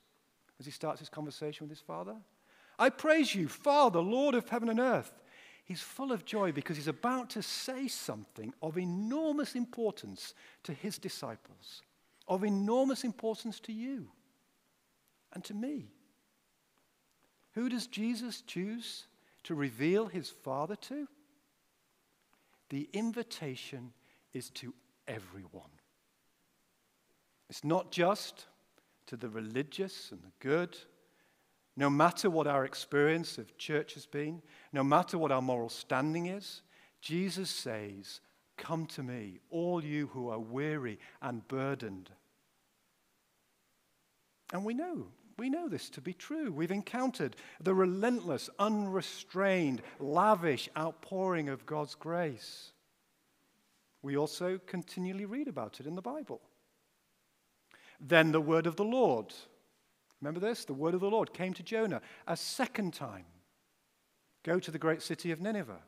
as 0.58 0.66
he 0.66 0.72
starts 0.72 1.00
his 1.00 1.10
conversation 1.10 1.66
with 1.68 1.78
his 1.78 1.86
Father? 1.86 2.16
I 2.80 2.90
praise 2.90 3.36
you, 3.36 3.50
Father, 3.50 4.00
Lord 4.00 4.36
of 4.36 4.48
heaven 4.48 4.70
and 4.70 4.80
earth. 4.80 5.12
He's 5.66 5.82
full 5.82 6.14
of 6.14 6.24
joy 6.24 6.54
because 6.54 6.78
he's 6.78 6.88
about 6.88 7.30
to 7.32 7.42
say 7.42 7.90
something 7.90 8.54
of 8.62 8.78
enormous 8.78 9.54
importance 9.54 10.34
to 10.64 10.72
his 10.72 10.98
disciples, 10.98 11.82
of 12.26 12.46
enormous 12.46 13.04
importance 13.04 13.60
to 13.62 13.74
you 13.74 14.08
and 15.34 15.44
to 15.44 15.54
me. 15.54 15.92
Who 17.52 17.68
does 17.68 17.88
Jesus 17.88 18.44
choose 18.44 19.08
to 19.44 19.56
reveal 19.56 20.06
his 20.06 20.30
Father 20.30 20.78
to? 20.78 21.06
The 22.70 22.88
invitation 22.94 23.92
is 24.34 24.50
to 24.52 24.74
everyone. 25.08 25.70
It's 27.50 27.64
not 27.64 27.92
just 27.92 28.46
to 29.08 29.16
the 29.16 29.30
religious 29.30 30.12
and 30.12 30.22
the 30.22 30.32
good. 30.40 30.78
No 31.76 31.90
matter 31.90 32.30
what 32.30 32.48
our 32.48 32.66
experience 32.66 33.38
of 33.38 33.58
church 33.58 33.94
has 33.94 34.06
been, 34.06 34.42
no 34.74 34.84
matter 34.84 35.18
what 35.18 35.32
our 35.32 35.42
moral 35.42 35.70
standing 35.70 36.26
is, 36.26 36.62
Jesus 37.02 37.50
says, 37.50 38.20
Come 38.58 38.88
to 38.88 39.04
me, 39.04 39.40
all 39.52 39.84
you 39.84 40.08
who 40.08 40.30
are 40.30 40.40
weary 40.40 40.98
and 41.22 41.48
burdened. 41.48 42.10
And 44.52 44.66
we 44.66 44.74
know, 44.74 45.08
we 45.38 45.50
know 45.50 45.70
this 45.70 45.90
to 45.92 46.02
be 46.02 46.14
true. 46.14 46.52
We've 46.52 46.72
encountered 46.72 47.36
the 47.62 47.76
relentless, 47.76 48.50
unrestrained, 48.58 49.84
lavish 50.00 50.70
outpouring 50.76 51.50
of 51.50 51.68
God's 51.68 51.94
grace. 51.94 52.72
We 54.02 54.18
also 54.18 54.60
continually 54.66 55.26
read 55.26 55.48
about 55.48 55.80
it 55.80 55.86
in 55.86 55.96
the 55.96 56.02
Bible. 56.02 56.42
Then 58.00 58.32
the 58.32 58.42
word 58.42 58.68
of 58.68 58.76
the 58.76 58.84
Lord. 58.84 59.34
Remember 60.22 60.40
this? 60.40 60.66
The 60.66 60.74
word 60.74 60.94
of 60.94 61.02
the 61.02 61.10
Lord 61.10 61.34
came 61.34 61.54
to 61.54 61.64
Jonah 61.64 62.02
a 62.28 62.38
second 62.38 62.94
time. 62.94 63.26
Go 64.44 64.60
to 64.60 64.72
the 64.72 64.80
great 64.80 65.02
city 65.02 65.32
of 65.32 65.42
Nineveh. 65.42 65.82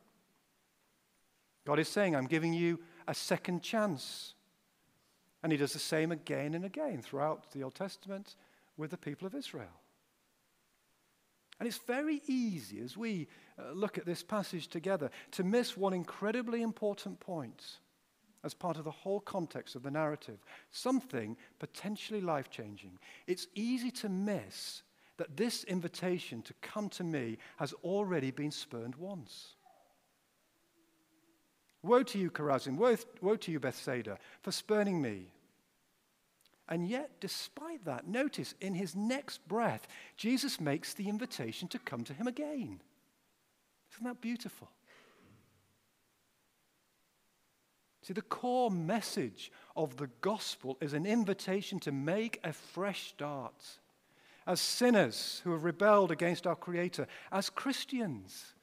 God 1.66 1.78
is 1.78 1.88
saying, 1.88 2.16
I'm 2.16 2.26
giving 2.26 2.52
you 2.52 2.80
a 3.06 3.14
second 3.14 3.62
chance. 3.62 4.34
And 5.42 5.52
he 5.52 5.58
does 5.58 5.72
the 5.72 5.78
same 5.78 6.12
again 6.12 6.54
and 6.54 6.64
again 6.64 7.02
throughout 7.02 7.50
the 7.52 7.62
Old 7.62 7.74
Testament 7.74 8.36
with 8.76 8.90
the 8.90 8.98
people 8.98 9.26
of 9.26 9.34
Israel. 9.34 9.80
And 11.58 11.66
it's 11.66 11.78
very 11.86 12.22
easy 12.26 12.80
as 12.80 12.96
we 12.96 13.28
uh, 13.58 13.72
look 13.72 13.98
at 13.98 14.06
this 14.06 14.22
passage 14.22 14.68
together 14.68 15.10
to 15.32 15.44
miss 15.44 15.76
one 15.76 15.92
incredibly 15.92 16.62
important 16.62 17.20
point 17.20 17.78
as 18.42 18.54
part 18.54 18.76
of 18.76 18.84
the 18.84 18.90
whole 18.90 19.20
context 19.20 19.74
of 19.74 19.82
the 19.82 19.90
narrative, 19.90 20.38
something 20.70 21.36
potentially 21.58 22.20
life 22.20 22.50
changing. 22.50 22.98
It's 23.26 23.46
easy 23.54 23.90
to 23.92 24.08
miss 24.08 24.82
that 25.18 25.36
this 25.36 25.64
invitation 25.64 26.40
to 26.42 26.54
come 26.62 26.88
to 26.88 27.04
me 27.04 27.36
has 27.58 27.74
already 27.84 28.30
been 28.30 28.50
spurned 28.50 28.94
once. 28.96 29.54
Woe 31.82 32.02
to 32.02 32.18
you, 32.18 32.30
Chorazin! 32.30 32.76
Woe, 32.76 32.96
woe 33.20 33.36
to 33.36 33.52
you, 33.52 33.60
Bethsaida, 33.60 34.18
for 34.42 34.52
spurning 34.52 35.00
me. 35.00 35.32
And 36.68 36.88
yet, 36.88 37.10
despite 37.20 37.84
that, 37.84 38.06
notice 38.06 38.54
in 38.60 38.74
his 38.74 38.94
next 38.94 39.46
breath, 39.48 39.88
Jesus 40.16 40.60
makes 40.60 40.94
the 40.94 41.08
invitation 41.08 41.68
to 41.68 41.78
come 41.80 42.04
to 42.04 42.14
him 42.14 42.26
again. 42.26 42.80
Isn't 43.92 44.04
that 44.04 44.20
beautiful? 44.20 44.68
See, 48.10 48.14
the 48.14 48.22
core 48.22 48.72
message 48.72 49.52
of 49.76 49.96
the 49.96 50.08
gospel 50.20 50.76
is 50.80 50.94
an 50.94 51.06
invitation 51.06 51.78
to 51.78 51.92
make 51.92 52.40
a 52.42 52.52
fresh 52.52 53.10
start. 53.10 53.78
As 54.48 54.60
sinners 54.60 55.40
who 55.44 55.52
have 55.52 55.62
rebelled 55.62 56.10
against 56.10 56.44
our 56.44 56.56
Creator, 56.56 57.06
as 57.30 57.50
Christians 57.50 58.54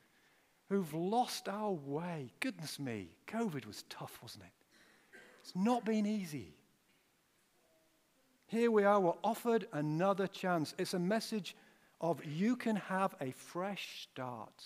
who've 0.68 0.94
lost 0.94 1.48
our 1.48 1.72
way. 1.72 2.34
Goodness 2.42 2.78
me, 2.78 3.16
COVID 3.28 3.66
was 3.66 3.86
tough, 3.90 4.20
wasn't 4.22 4.44
it? 4.44 5.18
It's 5.40 5.56
not 5.56 5.86
been 5.86 6.06
easy. 6.06 6.54
Here 8.48 8.70
we 8.70 8.84
are, 8.84 9.00
we're 9.00 9.14
offered 9.24 9.66
another 9.72 10.28
chance. 10.28 10.76
It's 10.78 10.94
a 10.94 11.00
message 11.00 11.56
of 12.02 12.20
you 12.26 12.58
can 12.58 12.76
have 12.76 13.16
a 13.22 13.32
fresh 13.32 14.10
start. 14.12 14.66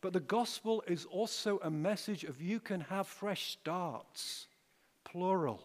But 0.00 0.12
the 0.12 0.20
gospel 0.20 0.82
is 0.86 1.04
also 1.04 1.60
a 1.62 1.70
message 1.70 2.24
of 2.24 2.40
you 2.40 2.58
can 2.58 2.80
have 2.82 3.06
fresh 3.06 3.52
starts, 3.52 4.46
plural. 5.04 5.62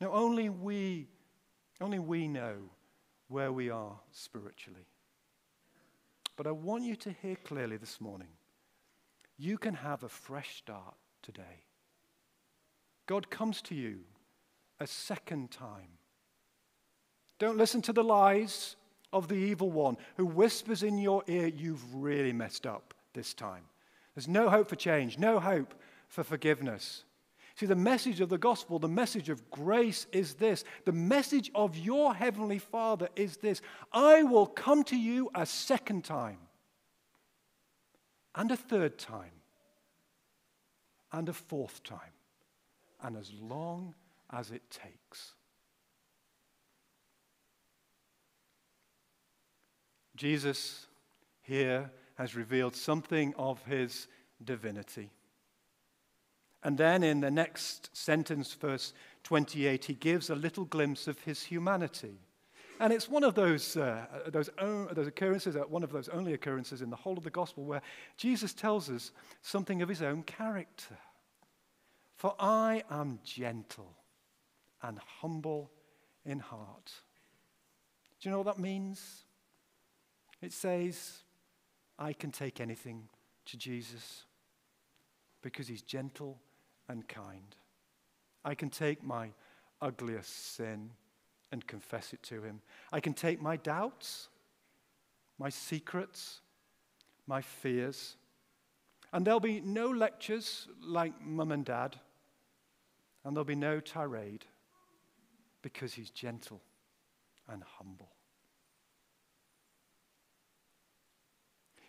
Now, 0.00 0.12
only 0.12 0.50
we, 0.50 1.08
only 1.80 1.98
we 1.98 2.28
know 2.28 2.56
where 3.28 3.52
we 3.52 3.70
are 3.70 3.98
spiritually. 4.12 4.86
But 6.36 6.46
I 6.46 6.50
want 6.50 6.84
you 6.84 6.96
to 6.96 7.12
hear 7.22 7.36
clearly 7.36 7.78
this 7.78 8.00
morning 8.00 8.28
you 9.38 9.58
can 9.58 9.74
have 9.74 10.02
a 10.02 10.08
fresh 10.08 10.56
start 10.56 10.94
today. 11.22 11.64
God 13.06 13.30
comes 13.30 13.60
to 13.62 13.74
you 13.74 14.00
a 14.80 14.86
second 14.86 15.50
time. 15.50 15.98
Don't 17.38 17.58
listen 17.58 17.82
to 17.82 17.92
the 17.92 18.04
lies 18.04 18.76
of 19.16 19.28
the 19.28 19.34
evil 19.34 19.70
one 19.70 19.96
who 20.16 20.26
whispers 20.26 20.82
in 20.82 20.98
your 20.98 21.22
ear, 21.26 21.46
You've 21.48 21.94
really 21.94 22.32
messed 22.32 22.66
up 22.66 22.94
this 23.14 23.34
time. 23.34 23.64
There's 24.14 24.28
no 24.28 24.48
hope 24.48 24.68
for 24.68 24.76
change, 24.76 25.18
no 25.18 25.40
hope 25.40 25.74
for 26.08 26.22
forgiveness. 26.22 27.04
See, 27.56 27.66
the 27.66 27.74
message 27.74 28.20
of 28.20 28.28
the 28.28 28.38
gospel, 28.38 28.78
the 28.78 28.88
message 28.88 29.30
of 29.30 29.50
grace 29.50 30.06
is 30.12 30.34
this. 30.34 30.64
The 30.84 30.92
message 30.92 31.50
of 31.54 31.76
your 31.76 32.14
heavenly 32.14 32.58
Father 32.58 33.08
is 33.16 33.38
this 33.38 33.62
I 33.92 34.22
will 34.22 34.46
come 34.46 34.84
to 34.84 34.96
you 34.96 35.30
a 35.34 35.46
second 35.46 36.04
time, 36.04 36.38
and 38.34 38.50
a 38.50 38.56
third 38.56 38.98
time, 38.98 39.32
and 41.12 41.28
a 41.30 41.32
fourth 41.32 41.82
time, 41.82 42.12
and 43.02 43.16
as 43.16 43.32
long 43.40 43.94
as 44.30 44.50
it 44.50 44.70
takes. 44.70 45.32
Jesus 50.16 50.86
here 51.42 51.90
has 52.16 52.34
revealed 52.34 52.74
something 52.74 53.34
of 53.36 53.62
his 53.64 54.08
divinity. 54.42 55.10
And 56.62 56.76
then 56.76 57.02
in 57.02 57.20
the 57.20 57.30
next 57.30 57.94
sentence, 57.96 58.54
verse 58.54 58.92
28, 59.22 59.84
he 59.84 59.94
gives 59.94 60.30
a 60.30 60.34
little 60.34 60.64
glimpse 60.64 61.06
of 61.06 61.20
his 61.20 61.44
humanity. 61.44 62.18
And 62.80 62.92
it's 62.92 63.08
one 63.08 63.24
of 63.24 63.34
those, 63.34 63.76
uh, 63.76 64.06
those, 64.26 64.50
those 64.58 65.06
occurrences, 65.06 65.56
uh, 65.56 65.60
one 65.60 65.82
of 65.82 65.92
those 65.92 66.08
only 66.08 66.32
occurrences 66.32 66.82
in 66.82 66.90
the 66.90 66.96
whole 66.96 67.16
of 67.16 67.24
the 67.24 67.30
gospel 67.30 67.64
where 67.64 67.82
Jesus 68.16 68.52
tells 68.52 68.90
us 68.90 69.12
something 69.42 69.80
of 69.80 69.88
his 69.88 70.02
own 70.02 70.22
character. 70.22 70.98
For 72.16 72.34
I 72.38 72.82
am 72.90 73.20
gentle 73.22 73.94
and 74.82 74.98
humble 75.20 75.70
in 76.24 76.38
heart. 76.38 76.92
Do 78.20 78.28
you 78.28 78.30
know 78.30 78.38
what 78.38 78.56
that 78.56 78.58
means? 78.58 79.25
It 80.46 80.52
says, 80.52 81.24
I 81.98 82.12
can 82.12 82.30
take 82.30 82.60
anything 82.60 83.08
to 83.46 83.56
Jesus 83.56 84.26
because 85.42 85.66
he's 85.66 85.82
gentle 85.82 86.38
and 86.88 87.08
kind. 87.08 87.56
I 88.44 88.54
can 88.54 88.70
take 88.70 89.02
my 89.02 89.30
ugliest 89.82 90.54
sin 90.54 90.90
and 91.50 91.66
confess 91.66 92.12
it 92.12 92.22
to 92.22 92.44
him. 92.44 92.60
I 92.92 93.00
can 93.00 93.12
take 93.12 93.42
my 93.42 93.56
doubts, 93.56 94.28
my 95.36 95.48
secrets, 95.48 96.42
my 97.26 97.40
fears. 97.40 98.14
And 99.12 99.26
there'll 99.26 99.40
be 99.40 99.60
no 99.60 99.90
lectures 99.90 100.68
like 100.80 101.12
mum 101.20 101.50
and 101.50 101.64
dad, 101.64 101.96
and 103.24 103.34
there'll 103.34 103.44
be 103.44 103.56
no 103.56 103.80
tirade 103.80 104.44
because 105.62 105.94
he's 105.94 106.10
gentle 106.10 106.62
and 107.48 107.64
humble. 107.64 108.12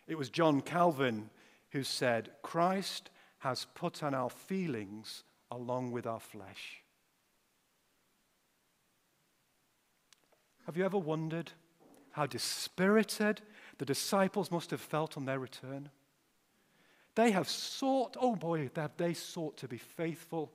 It 0.07 0.17
was 0.17 0.29
John 0.29 0.61
Calvin 0.61 1.29
who 1.71 1.83
said, 1.83 2.29
Christ 2.41 3.09
has 3.39 3.67
put 3.75 4.01
on 4.01 4.13
our 4.13 4.29
feelings 4.29 5.23
along 5.51 5.91
with 5.91 6.07
our 6.07 6.19
flesh. 6.19 6.81
Have 10.65 10.75
you 10.75 10.85
ever 10.85 10.97
wondered 10.97 11.51
how 12.11 12.25
dispirited 12.25 13.41
the 13.77 13.85
disciples 13.85 14.51
must 14.51 14.71
have 14.71 14.81
felt 14.81 15.17
on 15.17 15.25
their 15.25 15.39
return? 15.39 15.89
They 17.15 17.31
have 17.31 17.49
sought, 17.49 18.17
oh 18.19 18.35
boy, 18.35 18.69
have 18.75 18.91
they 18.97 19.13
sought 19.13 19.57
to 19.57 19.67
be 19.67 19.77
faithful 19.77 20.51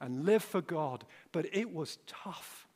and 0.00 0.24
live 0.24 0.44
for 0.44 0.60
God, 0.60 1.04
but 1.32 1.46
it 1.52 1.72
was 1.72 1.98
tough. 2.06 2.66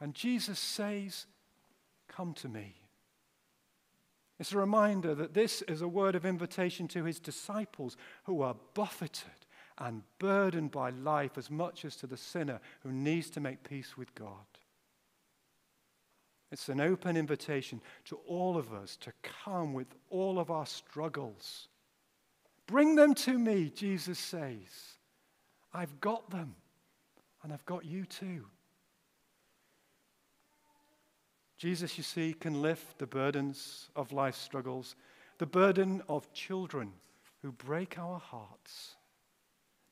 And 0.00 0.14
Jesus 0.14 0.58
says, 0.58 1.26
Come 2.08 2.34
to 2.34 2.48
me. 2.48 2.81
It's 4.38 4.52
a 4.52 4.58
reminder 4.58 5.14
that 5.14 5.34
this 5.34 5.62
is 5.62 5.82
a 5.82 5.88
word 5.88 6.14
of 6.14 6.26
invitation 6.26 6.88
to 6.88 7.04
his 7.04 7.20
disciples 7.20 7.96
who 8.24 8.42
are 8.42 8.56
buffeted 8.74 9.30
and 9.78 10.02
burdened 10.18 10.70
by 10.70 10.90
life 10.90 11.38
as 11.38 11.50
much 11.50 11.84
as 11.84 11.96
to 11.96 12.06
the 12.06 12.16
sinner 12.16 12.60
who 12.82 12.92
needs 12.92 13.30
to 13.30 13.40
make 13.40 13.62
peace 13.62 13.96
with 13.96 14.14
God. 14.14 14.46
It's 16.50 16.68
an 16.68 16.80
open 16.80 17.16
invitation 17.16 17.80
to 18.06 18.16
all 18.26 18.58
of 18.58 18.72
us 18.74 18.96
to 18.98 19.12
come 19.44 19.72
with 19.72 19.88
all 20.10 20.38
of 20.38 20.50
our 20.50 20.66
struggles. 20.66 21.68
Bring 22.66 22.94
them 22.94 23.14
to 23.14 23.38
me, 23.38 23.70
Jesus 23.74 24.18
says. 24.18 24.98
I've 25.72 26.00
got 26.00 26.28
them, 26.30 26.54
and 27.42 27.52
I've 27.52 27.64
got 27.64 27.86
you 27.86 28.04
too. 28.04 28.44
Jesus, 31.62 31.96
you 31.96 32.02
see, 32.02 32.32
can 32.32 32.60
lift 32.60 32.98
the 32.98 33.06
burdens 33.06 33.88
of 33.94 34.10
life's 34.10 34.40
struggles, 34.40 34.96
the 35.38 35.46
burden 35.46 36.02
of 36.08 36.32
children 36.32 36.90
who 37.40 37.52
break 37.52 38.00
our 38.00 38.18
hearts, 38.18 38.96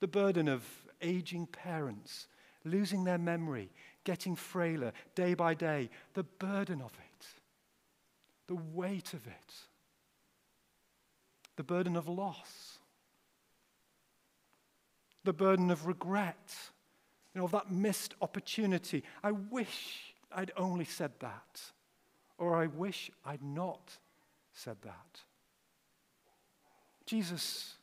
the 0.00 0.08
burden 0.08 0.48
of 0.48 0.64
aging 1.00 1.46
parents 1.46 2.26
losing 2.64 3.04
their 3.04 3.18
memory, 3.18 3.70
getting 4.02 4.34
frailer 4.34 4.92
day 5.14 5.32
by 5.34 5.54
day, 5.54 5.90
the 6.14 6.24
burden 6.24 6.82
of 6.82 6.90
it, 6.90 7.26
the 8.48 8.60
weight 8.74 9.14
of 9.14 9.24
it, 9.28 9.54
the 11.54 11.62
burden 11.62 11.94
of 11.94 12.08
loss, 12.08 12.80
the 15.22 15.32
burden 15.32 15.70
of 15.70 15.86
regret, 15.86 16.52
you 17.32 17.38
know, 17.38 17.44
of 17.44 17.52
that 17.52 17.70
missed 17.70 18.16
opportunity. 18.20 19.04
I 19.22 19.30
wish 19.30 20.09
I'd 20.32 20.52
only 20.56 20.84
said 20.84 21.12
that, 21.20 21.60
or 22.38 22.56
I 22.56 22.66
wish 22.66 23.10
I'd 23.24 23.42
not 23.42 23.98
said 24.52 24.76
that. 24.82 25.20
Jesus 27.06 27.74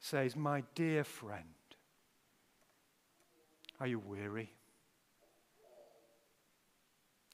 says, 0.00 0.34
My 0.34 0.64
dear 0.74 1.04
friend, 1.04 1.44
are 3.78 3.86
you 3.86 3.98
weary? 3.98 4.52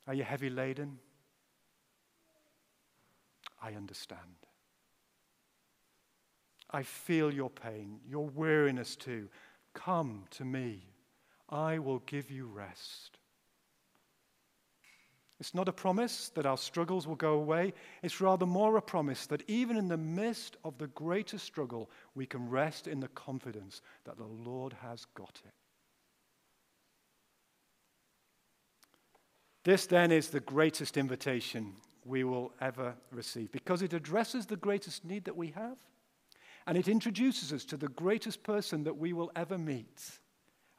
Are 0.07 0.14
you 0.14 0.24
heavy 0.24 0.51
laden? 0.51 0.98
I 3.62 3.72
understand. 3.72 4.22
I 6.70 6.83
feel 6.83 7.33
your 7.33 7.51
pain, 7.51 8.01
your 8.09 8.27
weariness 8.27 8.96
too. 8.96 9.29
Come 9.74 10.24
to 10.31 10.44
me. 10.44 10.87
I 11.48 11.79
will 11.79 12.01
give 12.01 12.31
you 12.31 12.46
rest. 12.46 13.17
It's 15.40 15.55
not 15.55 15.68
a 15.68 15.72
promise 15.72 16.31
that 16.35 16.46
our 16.46 16.57
struggles 16.57 17.07
will 17.07 17.14
go 17.14 17.35
away. 17.35 17.72
It's 18.03 18.20
rather 18.20 18.46
more 18.46 18.77
a 18.77 18.83
promise 18.83 19.27
that 19.27 19.44
even 19.46 19.77
in 19.77 19.87
the 19.87 19.96
midst 19.96 20.57
of 20.64 20.79
the 20.79 20.88
greatest 20.88 21.44
struggle, 21.44 21.90
we 22.14 22.27
can 22.27 22.48
rest 22.48 22.88
in 22.88 22.98
the 22.98 23.09
confidence 23.09 23.81
that 24.05 24.18
the 24.18 24.24
Lord 24.24 24.72
has 24.83 25.07
got 25.14 25.40
it. 25.44 25.53
This 29.62 29.87
then 29.87 30.11
is 30.11 30.31
the 30.31 30.40
greatest 30.40 30.96
invitation 30.96 31.74
we 32.05 32.24
will 32.24 32.53
ever 32.61 32.94
receive 33.12 33.53
because 33.53 33.83
it 33.83 33.92
addresses 33.92 34.46
the 34.46 34.57
greatest 34.57 35.05
need 35.05 35.24
that 35.27 35.37
we 35.37 35.48
have 35.48 35.77
and 36.66 36.77
it 36.77 36.88
introduces 36.88 37.53
us 37.53 37.64
to 37.66 37.77
the 37.77 37.88
greatest 37.88 38.42
person 38.42 38.85
that 38.85 38.96
we 38.96 39.12
will 39.12 39.31
ever 39.37 39.59
meet. 39.59 40.18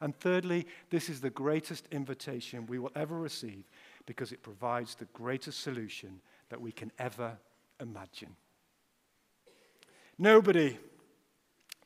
And 0.00 0.14
thirdly, 0.14 0.66
this 0.88 1.08
is 1.08 1.20
the 1.20 1.30
greatest 1.30 1.86
invitation 1.92 2.66
we 2.66 2.78
will 2.78 2.92
ever 2.94 3.18
receive 3.18 3.64
because 4.06 4.32
it 4.32 4.42
provides 4.42 4.94
the 4.94 5.06
greatest 5.06 5.60
solution 5.60 6.20
that 6.48 6.60
we 6.60 6.72
can 6.72 6.92
ever 6.98 7.38
imagine. 7.80 8.36
Nobody, 10.18 10.78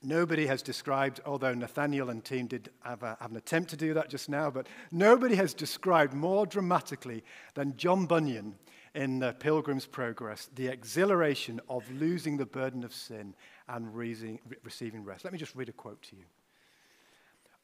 nobody 0.03 0.46
has 0.46 0.62
described, 0.62 1.20
although 1.24 1.55
Nathaniel 1.55 2.11
and 2.11 2.24
team 2.24 2.46
did 2.46 2.70
have, 2.83 3.03
a, 3.03 3.16
have 3.20 3.31
an 3.31 3.37
attempt 3.37 3.70
to 3.70 3.77
do 3.77 3.94
that 3.94 4.11
just 4.11 4.29
now, 4.29 4.50
but 4.50 4.66
nobody 4.90 5.37
has 5.37 5.55
described 5.55 6.14
more 6.14 6.46
dramatically 6.46 7.22
than 7.55 7.77
John 7.77 8.07
Bunyan 8.07 8.57
in 8.94 9.18
the 9.18 9.33
Pilgrim's 9.35 9.87
Progress 9.87 10.48
the 10.55 10.68
exhilaration 10.68 11.61
of 11.68 11.88
losing 11.92 12.37
the 12.37 12.46
burden 12.46 12.85
of 12.85 12.92
sin 12.92 13.35
and 13.68 13.94
receiving 13.94 15.05
rest. 15.05 15.24
Let 15.24 15.33
me 15.33 15.38
just 15.38 15.55
read 15.55 15.68
a 15.68 15.72
quote 15.72 16.03
to 16.03 16.16
you. 16.16 16.24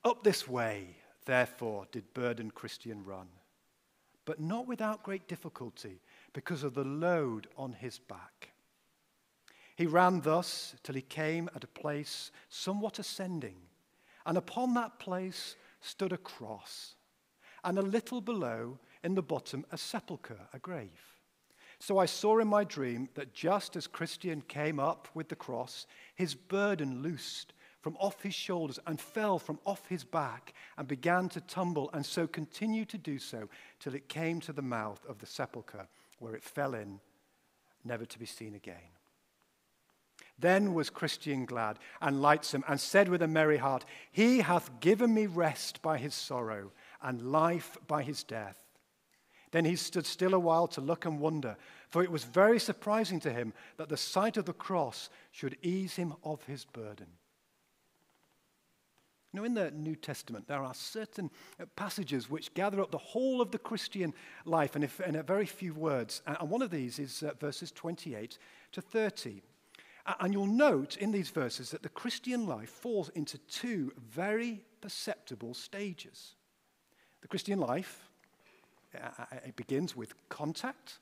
Up 0.05 0.23
this 0.25 0.49
way, 0.49 0.97
therefore, 1.27 1.87
did 1.93 2.15
burdened 2.15 2.55
Christian 2.55 3.05
run 3.05 3.27
but 4.25 4.41
not 4.41 4.67
without 4.67 5.03
great 5.03 5.29
difficulty 5.29 6.01
because 6.33 6.63
of 6.63 6.75
the 6.75 6.85
load 6.85 7.49
on 7.57 7.73
his 7.73 7.99
back. 7.99 8.51
He 9.77 9.87
ran 9.87 10.21
thus 10.21 10.75
till 10.83 10.95
he 10.95 11.03
came 11.03 11.49
at 11.55 11.65
a 11.65 11.69
place 11.69 12.31
somewhat 12.49 12.99
ascending, 12.99 13.57
and 14.27 14.37
upon 14.37 14.75
that 14.75 14.99
place 14.99 15.57
stood 15.81 16.13
a 16.13 16.19
cross, 16.19 16.95
and 17.65 17.79
a 17.79 17.83
little 17.83 18.21
below 18.21 18.79
in 19.03 19.15
the 19.15 19.23
bottom 19.23 19.65
a 19.73 19.79
sepulchre, 19.79 20.49
a 20.53 20.59
grave. 20.59 21.19
So 21.79 21.97
I 21.97 22.05
saw 22.05 22.39
in 22.39 22.49
my 22.49 22.63
dream 22.63 23.09
that 23.15 23.33
just 23.33 23.75
as 23.75 23.87
Christian 23.87 24.43
came 24.43 24.79
up 24.79 25.09
with 25.15 25.29
the 25.29 25.37
cross, 25.37 25.87
his 26.15 26.35
burden 26.35 27.03
loosed 27.03 27.55
from 27.81 27.97
off 27.99 28.23
his 28.23 28.35
shoulders 28.35 28.79
and 28.87 29.01
fell 29.01 29.38
from 29.38 29.59
off 29.64 29.87
his 29.88 30.05
back 30.05 30.53
and 30.77 30.87
began 30.87 31.29
to 31.31 31.40
tumble, 31.40 31.90
and 31.93 32.05
so 32.05 32.27
continued 32.27 32.88
to 32.90 32.99
do 32.99 33.19
so 33.19 33.49
till 33.79 33.95
it 33.95 34.09
came 34.09 34.40
to 34.40 34.53
the 34.53 34.62
mouth 34.62 35.05
of 35.09 35.19
the 35.19 35.27
sepulchre, 35.27 35.88
where 36.19 36.35
it 36.35 36.43
fell 36.43 36.75
in, 36.75 37.01
never 37.85 38.05
to 38.05 38.19
be 38.19 38.27
seen 38.27 38.55
again. 38.55 38.77
Then 40.38 40.73
was 40.73 40.88
Christian 40.88 41.45
glad 41.45 41.79
and 42.01 42.23
lightsome, 42.23 42.64
and 42.66 42.81
said 42.81 43.09
with 43.09 43.23
a 43.23 43.29
merry 43.29 43.59
heart, 43.59 43.85
He 44.11 44.40
hath 44.40 44.81
given 44.81 45.12
me 45.12 45.27
rest 45.27 45.83
by 45.83 45.99
his 45.99 46.14
sorrow, 46.14 46.73
and 47.03 47.33
life 47.33 47.77
by 47.87 48.03
his 48.03 48.23
death. 48.23 48.62
Then 49.53 49.64
he 49.64 49.77
stood 49.77 50.07
still 50.07 50.35
a 50.35 50.38
while 50.38 50.69
to 50.69 50.81
look 50.81 51.05
and 51.05 51.19
wonder, 51.19 51.57
for 51.88 52.03
it 52.03 52.11
was 52.11 52.25
very 52.25 52.61
surprising 52.61 53.21
to 53.21 53.33
him 53.33 53.53
that 53.79 53.88
the 53.88 53.97
sight 53.97 54.37
of 54.37 54.45
the 54.45 54.53
cross 54.53 55.11
should 55.33 55.57
ease 55.61 55.97
him 55.97 56.14
of 56.23 56.45
his 56.45 56.64
burden. 56.64 57.07
Know, 59.33 59.45
in 59.45 59.55
the 59.55 59.71
New 59.71 59.95
Testament, 59.95 60.49
there 60.49 60.62
are 60.62 60.75
certain 60.75 61.31
uh, 61.61 61.66
passages 61.77 62.29
which 62.29 62.53
gather 62.55 62.81
up 62.81 62.90
the 62.90 62.99
whole 62.99 63.40
of 63.40 63.53
the 63.53 63.59
Christian 63.59 64.12
life 64.45 64.75
in 64.75 64.83
a, 64.83 64.88
in 65.07 65.14
a 65.14 65.23
very 65.23 65.47
few 65.47 65.73
words. 65.73 66.21
And 66.27 66.51
one 66.51 66.62
of 66.62 66.71
these 66.71 66.99
is 66.99 67.23
uh, 67.23 67.33
verses 67.38 67.71
28 67.71 68.38
to 68.73 68.81
30. 68.81 69.43
And 70.19 70.33
you'll 70.33 70.47
note 70.47 70.97
in 70.97 71.12
these 71.12 71.31
verses 71.31 71.71
that 71.71 71.83
the 71.83 71.88
Christian 71.88 72.47
life 72.47 72.71
falls 72.71 73.11
into 73.11 73.38
two 73.38 73.93
very 73.97 74.62
perceptible 74.81 75.55
stages. 75.55 76.35
The 77.21 77.29
Christian 77.29 77.61
life, 77.61 78.09
uh, 78.95 79.27
it 79.45 79.55
begins 79.55 79.95
with 79.95 80.14
contact 80.29 80.99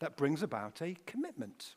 that 0.00 0.16
brings 0.16 0.42
about 0.42 0.82
a 0.82 0.96
commitment. 1.06 1.76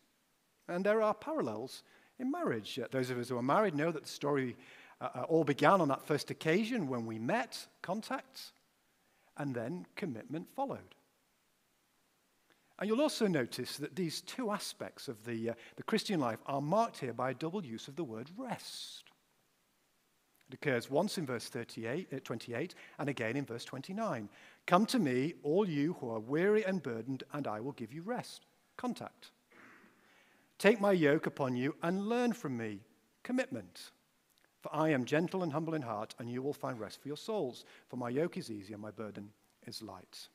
And 0.67 0.83
there 0.83 1.01
are 1.01 1.13
parallels 1.13 1.83
in 2.19 2.31
marriage. 2.31 2.79
Those 2.91 3.09
of 3.09 3.19
us 3.19 3.29
who 3.29 3.37
are 3.37 3.43
married 3.43 3.75
know 3.75 3.91
that 3.91 4.03
the 4.03 4.09
story 4.09 4.55
uh, 5.01 5.25
all 5.27 5.43
began 5.43 5.81
on 5.81 5.87
that 5.89 6.05
first 6.05 6.31
occasion 6.31 6.87
when 6.87 7.05
we 7.05 7.19
met, 7.19 7.67
contact, 7.81 8.51
and 9.37 9.53
then 9.53 9.85
commitment 9.95 10.47
followed. 10.55 10.95
And 12.79 12.89
you'll 12.89 13.01
also 13.01 13.27
notice 13.27 13.77
that 13.77 13.95
these 13.95 14.21
two 14.21 14.51
aspects 14.51 15.07
of 15.07 15.23
the, 15.25 15.51
uh, 15.51 15.53
the 15.77 15.83
Christian 15.83 16.19
life 16.19 16.39
are 16.45 16.61
marked 16.61 16.97
here 16.99 17.13
by 17.13 17.31
a 17.31 17.35
double 17.35 17.63
use 17.63 17.87
of 17.87 17.95
the 17.95 18.03
word 18.03 18.29
rest. 18.37 19.03
It 20.49 20.55
occurs 20.55 20.89
once 20.89 21.17
in 21.17 21.25
verse 21.25 21.47
38, 21.47 22.07
uh, 22.13 22.19
28 22.23 22.75
and 22.99 23.09
again 23.09 23.37
in 23.37 23.45
verse 23.45 23.65
29. 23.65 24.29
Come 24.67 24.85
to 24.87 24.99
me, 24.99 25.33
all 25.43 25.67
you 25.67 25.93
who 25.99 26.11
are 26.11 26.19
weary 26.19 26.63
and 26.65 26.83
burdened, 26.83 27.23
and 27.33 27.47
I 27.47 27.61
will 27.61 27.71
give 27.71 27.93
you 27.93 28.01
rest. 28.01 28.45
Contact. 28.77 29.31
Take 30.59 30.79
my 30.79 30.91
yoke 30.91 31.25
upon 31.25 31.55
you 31.55 31.75
and 31.81 32.07
learn 32.07 32.33
from 32.33 32.57
me. 32.57 32.81
Commitment. 33.23 33.91
For 34.65 34.75
I 34.75 34.89
am 34.89 35.05
gentle 35.05 35.43
and 35.43 35.53
humble 35.53 35.75
in 35.75 35.83
heart, 35.83 36.15
and 36.17 36.27
you 36.27 36.41
will 36.41 36.51
find 36.51 36.79
rest 36.79 36.99
for 36.99 37.07
your 37.07 37.17
souls. 37.17 37.65
For 37.87 37.97
my 37.97 38.09
yoke 38.09 38.35
is 38.35 38.49
easy 38.49 38.73
and 38.73 38.81
my 38.81 38.89
burden 38.89 39.29
is 39.67 39.83
light. 39.83 40.27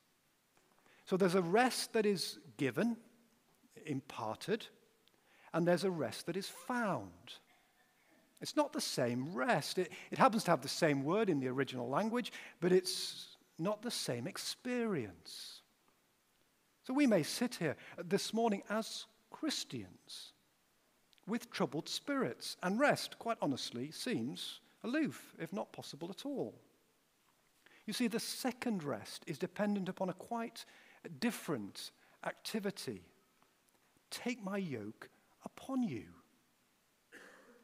So 1.04 1.16
there's 1.16 1.34
a 1.34 1.42
rest 1.42 1.94
that 1.94 2.06
is 2.06 2.38
given, 2.56 2.96
imparted, 3.86 4.64
and 5.52 5.66
there's 5.66 5.82
a 5.82 5.90
rest 5.90 6.26
that 6.26 6.36
is 6.36 6.46
found. 6.46 7.10
It's 8.40 8.54
not 8.54 8.72
the 8.72 8.80
same 8.80 9.34
rest. 9.34 9.78
It, 9.78 9.90
it 10.12 10.18
happens 10.18 10.44
to 10.44 10.52
have 10.52 10.62
the 10.62 10.68
same 10.68 11.02
word 11.02 11.28
in 11.28 11.40
the 11.40 11.48
original 11.48 11.88
language, 11.88 12.32
but 12.60 12.70
it's 12.70 13.36
not 13.58 13.82
the 13.82 13.90
same 13.90 14.28
experience. 14.28 15.62
So 16.84 16.94
we 16.94 17.08
may 17.08 17.24
sit 17.24 17.56
here 17.56 17.74
this 17.98 18.32
morning 18.32 18.62
as 18.70 19.06
Christians 19.32 20.29
with 21.26 21.50
troubled 21.50 21.88
spirits, 21.88 22.56
and 22.62 22.78
rest, 22.78 23.18
quite 23.18 23.38
honestly, 23.40 23.90
seems 23.90 24.60
aloof, 24.84 25.34
if 25.38 25.52
not 25.52 25.72
possible 25.72 26.10
at 26.10 26.26
all. 26.26 26.54
You 27.86 27.92
see, 27.92 28.08
the 28.08 28.20
second 28.20 28.84
rest 28.84 29.24
is 29.26 29.38
dependent 29.38 29.88
upon 29.88 30.08
a 30.08 30.14
quite 30.14 30.64
different 31.18 31.90
activity. 32.24 33.02
Take 34.10 34.42
my 34.44 34.58
yoke 34.58 35.08
upon 35.44 35.82
you. 35.82 36.04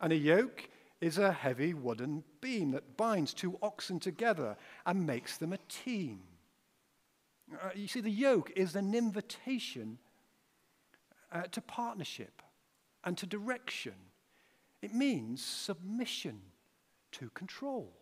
And 0.01 0.13
a 0.13 0.17
yoke 0.17 0.69
is 1.01 1.19
a 1.19 1.33
heavy 1.33 1.75
wooden 1.75 2.25
beam 2.41 2.73
that 2.73 2.97
binds 2.97 3.35
two 3.35 3.59
oxen 3.63 4.01
together 4.01 4.57
and 4.85 5.07
makes 5.07 5.37
them 5.37 5.53
a 5.53 5.59
team. 5.69 6.21
Uh, 7.53 7.71
you 7.75 7.87
see, 7.87 8.01
the 8.01 8.11
yoke 8.11 8.53
is 8.57 8.75
an 8.75 8.95
invitation 8.95 9.99
uh, 11.33 11.43
to 11.43 11.61
partnership 11.61 12.43
and 13.07 13.17
to 13.17 13.27
direction. 13.27 13.95
It 14.83 14.93
means 14.93 15.43
submission 15.43 16.41
to 17.13 17.31
control. 17.31 17.97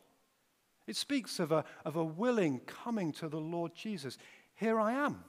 It 0.87 0.97
speaks 0.97 1.39
of 1.39 1.53
a, 1.53 1.65
of 1.85 1.97
a 1.97 2.05
willing 2.05 2.61
coming 2.61 3.13
to 3.13 3.29
the 3.29 3.41
Lord 3.41 3.75
Jesus. 3.75 4.19
Here 4.55 4.81
I 4.81 4.95
am. 4.95 5.25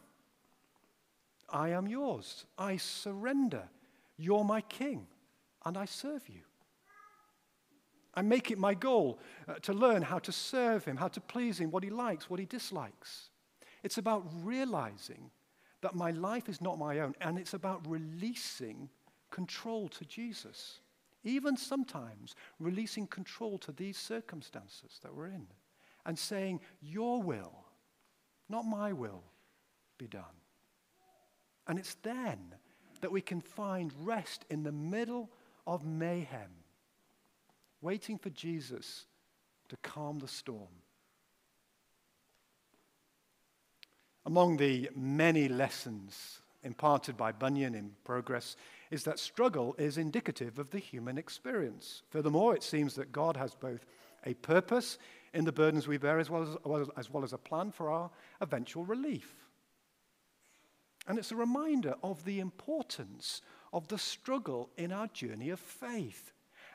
I 1.50 1.70
am 1.70 1.88
yours. 1.88 2.46
I 2.58 2.78
surrender. 2.78 3.70
You're 4.18 4.44
my 4.44 4.62
king, 4.62 5.08
and 5.66 5.78
I 5.78 5.86
serve 5.86 6.28
you. 6.28 6.42
I 8.16 8.22
make 8.22 8.50
it 8.50 8.58
my 8.58 8.74
goal 8.74 9.20
uh, 9.48 9.56
to 9.64 9.74
learn 9.74 10.02
how 10.02 10.20
to 10.20 10.32
serve 10.32 10.86
him, 10.86 10.96
how 10.96 11.10
to 11.10 11.20
please 11.20 11.60
him, 11.60 11.70
what 11.70 11.84
he 11.84 11.90
likes, 11.90 12.30
what 12.30 12.40
he 12.40 12.46
dislikes. 12.46 13.30
It's 13.84 13.98
about 13.98 14.26
realizing 14.42 15.30
that 15.82 15.96
my 15.96 16.12
life 16.12 16.48
is 16.48 16.62
not 16.62 16.80
my 16.80 17.00
own, 17.00 17.14
and 17.20 17.38
it's 17.38 17.54
about 17.54 17.86
releasing 17.88 18.90
control 19.36 19.90
to 19.90 20.06
Jesus 20.06 20.80
even 21.26 21.58
sometimes 21.58 22.36
releasing 22.60 23.08
control 23.08 23.58
to 23.58 23.72
these 23.74 23.98
circumstances 23.98 25.00
that 25.04 25.14
we're 25.14 25.28
in 25.28 25.48
and 26.06 26.18
saying, 26.18 26.62
Your 26.82 27.22
will, 27.22 27.66
not 28.48 28.64
my 28.64 28.94
will, 28.94 29.24
be 29.98 30.08
done. 30.08 30.24
And 31.68 31.80
it's 31.80 31.96
then 31.96 32.54
that 33.02 33.12
we 33.12 33.22
can 33.22 33.42
find 33.42 33.92
rest 34.04 34.46
in 34.50 34.64
the 34.64 34.72
middle 34.72 35.30
of 35.66 35.84
mayhem, 35.84 36.52
waiting 37.82 38.20
for 38.20 38.30
Jesus 38.30 39.06
to 39.70 39.78
calm 39.78 40.20
the 40.20 40.28
storm. 40.28 40.84
Among 44.28 44.58
the 44.58 44.90
many 44.96 45.48
lessons 45.48 46.42
imparted 46.64 47.18
by 47.18 47.32
Bunyan 47.32 47.76
in 47.76 47.92
Progress 48.04 48.56
is 48.96 49.04
that 49.04 49.20
struggle 49.20 49.76
is 49.78 49.98
indicative 49.98 50.58
of 50.58 50.72
the 50.72 50.80
human 50.80 51.18
experience. 51.18 52.02
Furthermore, 52.10 52.56
it 52.56 52.64
seems 52.64 52.96
that 52.96 53.12
God 53.12 53.36
has 53.36 53.54
both 53.54 53.86
a 54.26 54.34
purpose 54.36 54.98
in 55.34 55.44
the 55.44 55.52
burdens 55.52 55.86
we 55.86 55.98
bear 55.98 56.18
as 56.18 56.30
well 56.30 56.44
as, 56.44 56.88
as, 56.96 57.10
well 57.12 57.26
as 57.26 57.34
a 57.34 57.38
plan 57.38 57.72
for 57.72 57.92
our 57.92 58.10
eventual 58.40 58.86
relief. 58.86 59.34
And 61.08 61.20
it's 61.20 61.34
a 61.34 61.36
reminder 61.36 61.96
of 62.02 62.24
the 62.24 62.40
importance 62.40 63.42
of 63.74 63.90
the 63.90 63.98
struggle 63.98 64.70
in 64.78 64.94
our 64.94 65.08
journey 65.08 65.50
of 65.50 65.60
faith 65.60 66.32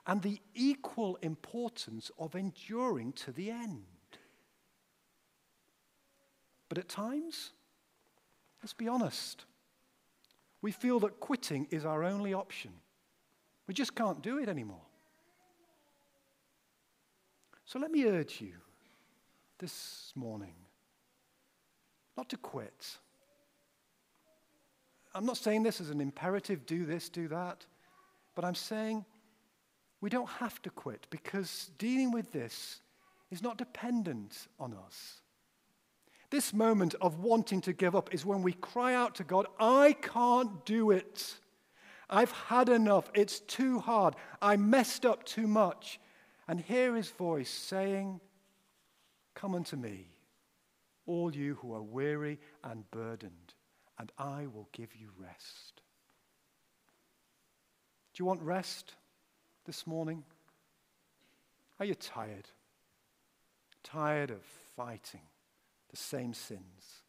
and 0.07 0.21
the 0.21 0.41
equal 0.55 1.17
importance 1.23 2.11
of 2.19 2.35
enduring 2.35 3.13
to 3.15 3.33
the 3.33 3.51
end. 3.51 3.85
But 6.69 6.77
at 6.77 6.89
times, 6.89 7.53
let's 8.63 8.75
be 8.75 8.89
honest, 8.89 9.47
we 10.63 10.73
feel 10.73 11.01
that 11.01 11.21
quitting 11.21 11.67
is 11.71 11.85
our 11.85 12.05
only 12.05 12.35
option. 12.35 12.73
We 13.67 13.75
just 13.75 13.95
can't 13.95 14.23
do 14.23 14.39
it 14.39 14.49
anymore. 14.49 14.83
So 17.65 17.79
let 17.79 17.91
me 17.91 18.05
urge 18.05 18.41
you 18.41 18.55
this 19.59 20.13
morning 20.17 20.55
not 22.17 22.29
to 22.29 22.37
quit. 22.37 22.99
I'm 25.15 25.25
not 25.25 25.37
saying 25.37 25.63
this 25.63 25.81
as 25.81 25.91
an 25.91 26.01
imperative 26.01 26.67
do 26.67 26.85
this, 26.85 27.09
do 27.09 27.29
that, 27.29 27.65
but 28.35 28.45
I'm 28.45 28.55
saying 28.55 29.05
we 30.01 30.11
don't 30.11 30.29
have 30.29 30.61
to 30.63 30.71
quit 30.71 31.07
because 31.11 31.71
dealing 31.79 32.11
with 32.11 32.33
this 32.33 32.81
is 33.31 33.43
not 33.43 33.57
dependent 33.57 34.49
on 34.59 34.75
us. 34.75 35.20
This 36.31 36.55
moment 36.55 36.95
of 37.01 37.19
wanting 37.19 37.61
to 37.63 37.73
give 37.73 37.97
up 37.97 38.15
is 38.15 38.25
when 38.25 38.43
we 38.43 38.53
cry 38.53 38.95
out 38.95 39.17
to 39.17 39.25
God, 39.25 39.47
I 39.59 39.97
can't 40.01 40.65
do 40.65 40.93
it. 40.93 41.35
I've 42.09 42.31
had 42.31 42.69
enough. 42.69 43.11
It's 43.15 43.41
too 43.41 43.81
hard. 43.81 44.15
I 44.41 44.57
messed 44.57 45.05
up 45.05 45.25
too 45.25 45.49
much. 45.49 46.01
And 46.47 46.61
hear 46.61 46.95
his 46.95 47.11
voice 47.11 47.51
saying, 47.51 48.21
Come 49.35 49.55
unto 49.55 49.77
me, 49.77 50.09
all 51.07 51.35
you 51.35 51.55
who 51.57 51.75
are 51.75 51.83
weary 51.83 52.39
and 52.65 52.89
burdened, 52.91 53.55
and 53.99 54.11
I 54.19 54.47
will 54.47 54.69
give 54.73 54.95
you 54.97 55.11
rest. 55.17 55.81
Do 58.13 58.21
you 58.21 58.25
want 58.25 58.43
rest 58.43 58.95
this 59.65 59.87
morning? 59.87 60.25
Are 61.79 61.87
you 61.87 61.95
tired? 61.95 62.49
Tired 63.85 64.31
of 64.31 64.43
fighting? 64.77 65.23
The 65.91 65.97
same 65.97 66.33
sins. 66.35 67.03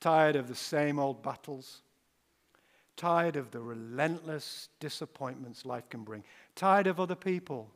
Tired 0.00 0.36
of 0.36 0.48
the 0.48 0.54
same 0.54 0.98
old 0.98 1.22
battles. 1.22 1.82
Tired 2.96 3.36
of 3.36 3.50
the 3.50 3.60
relentless 3.60 4.68
disappointments 4.80 5.64
life 5.64 5.88
can 5.88 6.04
bring. 6.04 6.24
Tired 6.54 6.86
of 6.86 7.00
other 7.00 7.14
people 7.14 7.70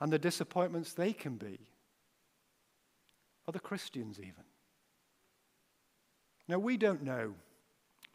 and 0.00 0.12
the 0.12 0.18
disappointments 0.18 0.92
they 0.92 1.12
can 1.12 1.36
be. 1.36 1.58
Other 3.48 3.58
Christians, 3.58 4.18
even. 4.18 4.44
Now, 6.48 6.58
we 6.58 6.76
don't 6.76 7.02
know 7.02 7.34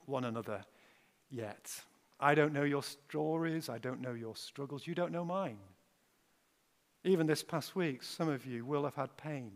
one 0.05 0.25
another 0.25 0.63
yet. 1.29 1.71
I 2.19 2.35
don't 2.35 2.53
know 2.53 2.63
your 2.63 2.83
stories. 2.83 3.69
I 3.69 3.77
don't 3.77 4.01
know 4.01 4.13
your 4.13 4.35
struggles. 4.35 4.85
You 4.85 4.93
don't 4.93 5.11
know 5.11 5.25
mine. 5.25 5.57
Even 7.03 7.25
this 7.25 7.43
past 7.43 7.75
week, 7.75 8.03
some 8.03 8.29
of 8.29 8.45
you 8.45 8.63
will 8.63 8.83
have 8.83 8.95
had 8.95 9.15
pain 9.17 9.53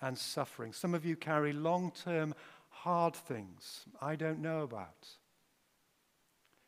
and 0.00 0.16
suffering. 0.16 0.72
Some 0.72 0.94
of 0.94 1.04
you 1.04 1.16
carry 1.16 1.52
long 1.52 1.92
term 1.92 2.34
hard 2.68 3.14
things 3.14 3.84
I 4.00 4.16
don't 4.16 4.40
know 4.40 4.62
about. 4.62 5.08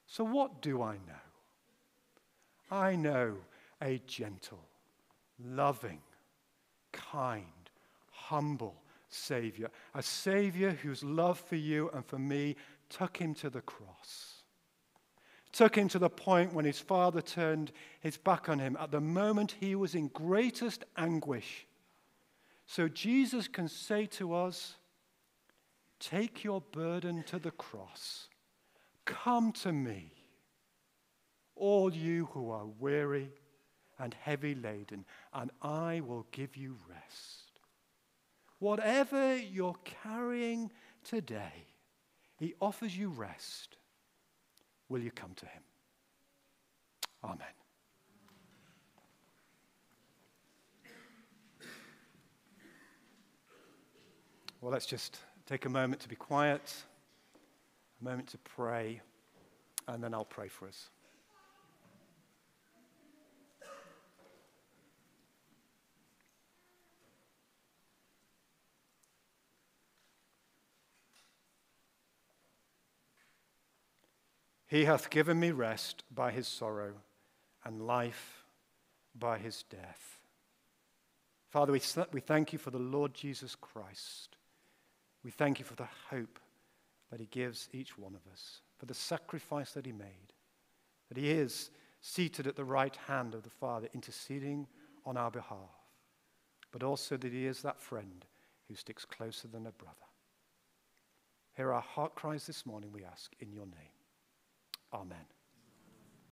So, 0.06 0.24
what 0.24 0.60
do 0.60 0.82
I 0.82 0.94
know? 0.94 1.22
I 2.70 2.96
know 2.96 3.36
a 3.80 4.00
gentle, 4.06 4.66
loving, 5.42 6.00
kind, 6.92 7.70
humble 8.10 8.76
Savior, 9.08 9.70
a 9.94 10.02
Savior 10.02 10.70
whose 10.70 11.02
love 11.02 11.38
for 11.38 11.56
you 11.56 11.90
and 11.94 12.04
for 12.04 12.18
me 12.18 12.56
took 12.88 13.16
him 13.16 13.34
to 13.36 13.50
the 13.50 13.60
cross. 13.62 14.42
Took 15.52 15.76
him 15.76 15.88
to 15.88 15.98
the 15.98 16.10
point 16.10 16.54
when 16.54 16.64
his 16.64 16.78
father 16.78 17.20
turned 17.20 17.72
his 18.00 18.16
back 18.16 18.48
on 18.48 18.58
him 18.58 18.76
at 18.80 18.90
the 18.90 19.00
moment 19.00 19.56
he 19.60 19.74
was 19.74 19.94
in 19.94 20.08
greatest 20.08 20.84
anguish 20.96 21.66
so 22.74 22.88
Jesus 22.88 23.48
can 23.48 23.68
say 23.68 24.06
to 24.06 24.32
us, 24.32 24.76
Take 26.00 26.42
your 26.42 26.62
burden 26.62 27.22
to 27.24 27.38
the 27.38 27.50
cross. 27.50 28.28
Come 29.04 29.52
to 29.60 29.74
me, 29.74 30.10
all 31.54 31.92
you 31.92 32.30
who 32.32 32.50
are 32.50 32.64
weary 32.78 33.28
and 33.98 34.14
heavy 34.14 34.54
laden, 34.54 35.04
and 35.34 35.50
I 35.60 36.00
will 36.00 36.26
give 36.32 36.56
you 36.56 36.78
rest. 36.88 37.60
Whatever 38.58 39.36
you're 39.36 39.76
carrying 40.02 40.70
today, 41.04 41.66
He 42.38 42.54
offers 42.58 42.96
you 42.96 43.10
rest. 43.10 43.76
Will 44.88 45.02
you 45.02 45.10
come 45.10 45.34
to 45.34 45.44
Him? 45.44 45.62
Amen. 47.22 47.61
Well, 54.62 54.70
let's 54.70 54.86
just 54.86 55.18
take 55.44 55.66
a 55.66 55.68
moment 55.68 56.02
to 56.02 56.08
be 56.08 56.14
quiet, 56.14 56.72
a 58.00 58.04
moment 58.04 58.28
to 58.28 58.38
pray, 58.38 59.00
and 59.88 60.00
then 60.00 60.14
I'll 60.14 60.24
pray 60.24 60.46
for 60.46 60.68
us. 60.68 60.88
He 74.68 74.84
hath 74.84 75.10
given 75.10 75.40
me 75.40 75.50
rest 75.50 76.04
by 76.14 76.30
his 76.30 76.46
sorrow, 76.46 76.92
and 77.64 77.84
life 77.84 78.44
by 79.12 79.38
his 79.38 79.64
death. 79.64 80.20
Father, 81.50 81.72
we, 81.72 81.80
we 82.12 82.20
thank 82.20 82.52
you 82.52 82.60
for 82.60 82.70
the 82.70 82.78
Lord 82.78 83.12
Jesus 83.12 83.56
Christ 83.56 84.36
we 85.24 85.30
thank 85.30 85.58
you 85.58 85.64
for 85.64 85.74
the 85.74 85.88
hope 86.10 86.38
that 87.10 87.20
he 87.20 87.26
gives 87.26 87.68
each 87.72 87.98
one 87.98 88.14
of 88.14 88.32
us, 88.32 88.60
for 88.78 88.86
the 88.86 88.94
sacrifice 88.94 89.72
that 89.72 89.86
he 89.86 89.92
made, 89.92 90.32
that 91.08 91.16
he 91.16 91.30
is 91.30 91.70
seated 92.00 92.46
at 92.46 92.56
the 92.56 92.64
right 92.64 92.96
hand 93.06 93.34
of 93.34 93.42
the 93.42 93.50
Father, 93.50 93.88
interceding 93.94 94.66
on 95.04 95.16
our 95.16 95.30
behalf, 95.30 95.76
but 96.72 96.82
also 96.82 97.16
that 97.16 97.32
he 97.32 97.46
is 97.46 97.62
that 97.62 97.80
friend 97.80 98.24
who 98.68 98.74
sticks 98.74 99.04
closer 99.04 99.46
than 99.46 99.66
a 99.66 99.72
brother. 99.72 99.94
Hear 101.56 101.72
our 101.72 101.82
heart 101.82 102.14
cries 102.14 102.46
this 102.46 102.64
morning, 102.64 102.90
we 102.92 103.04
ask, 103.04 103.32
in 103.40 103.52
your 103.52 103.66
name. 103.66 103.92
Amen. 104.92 105.26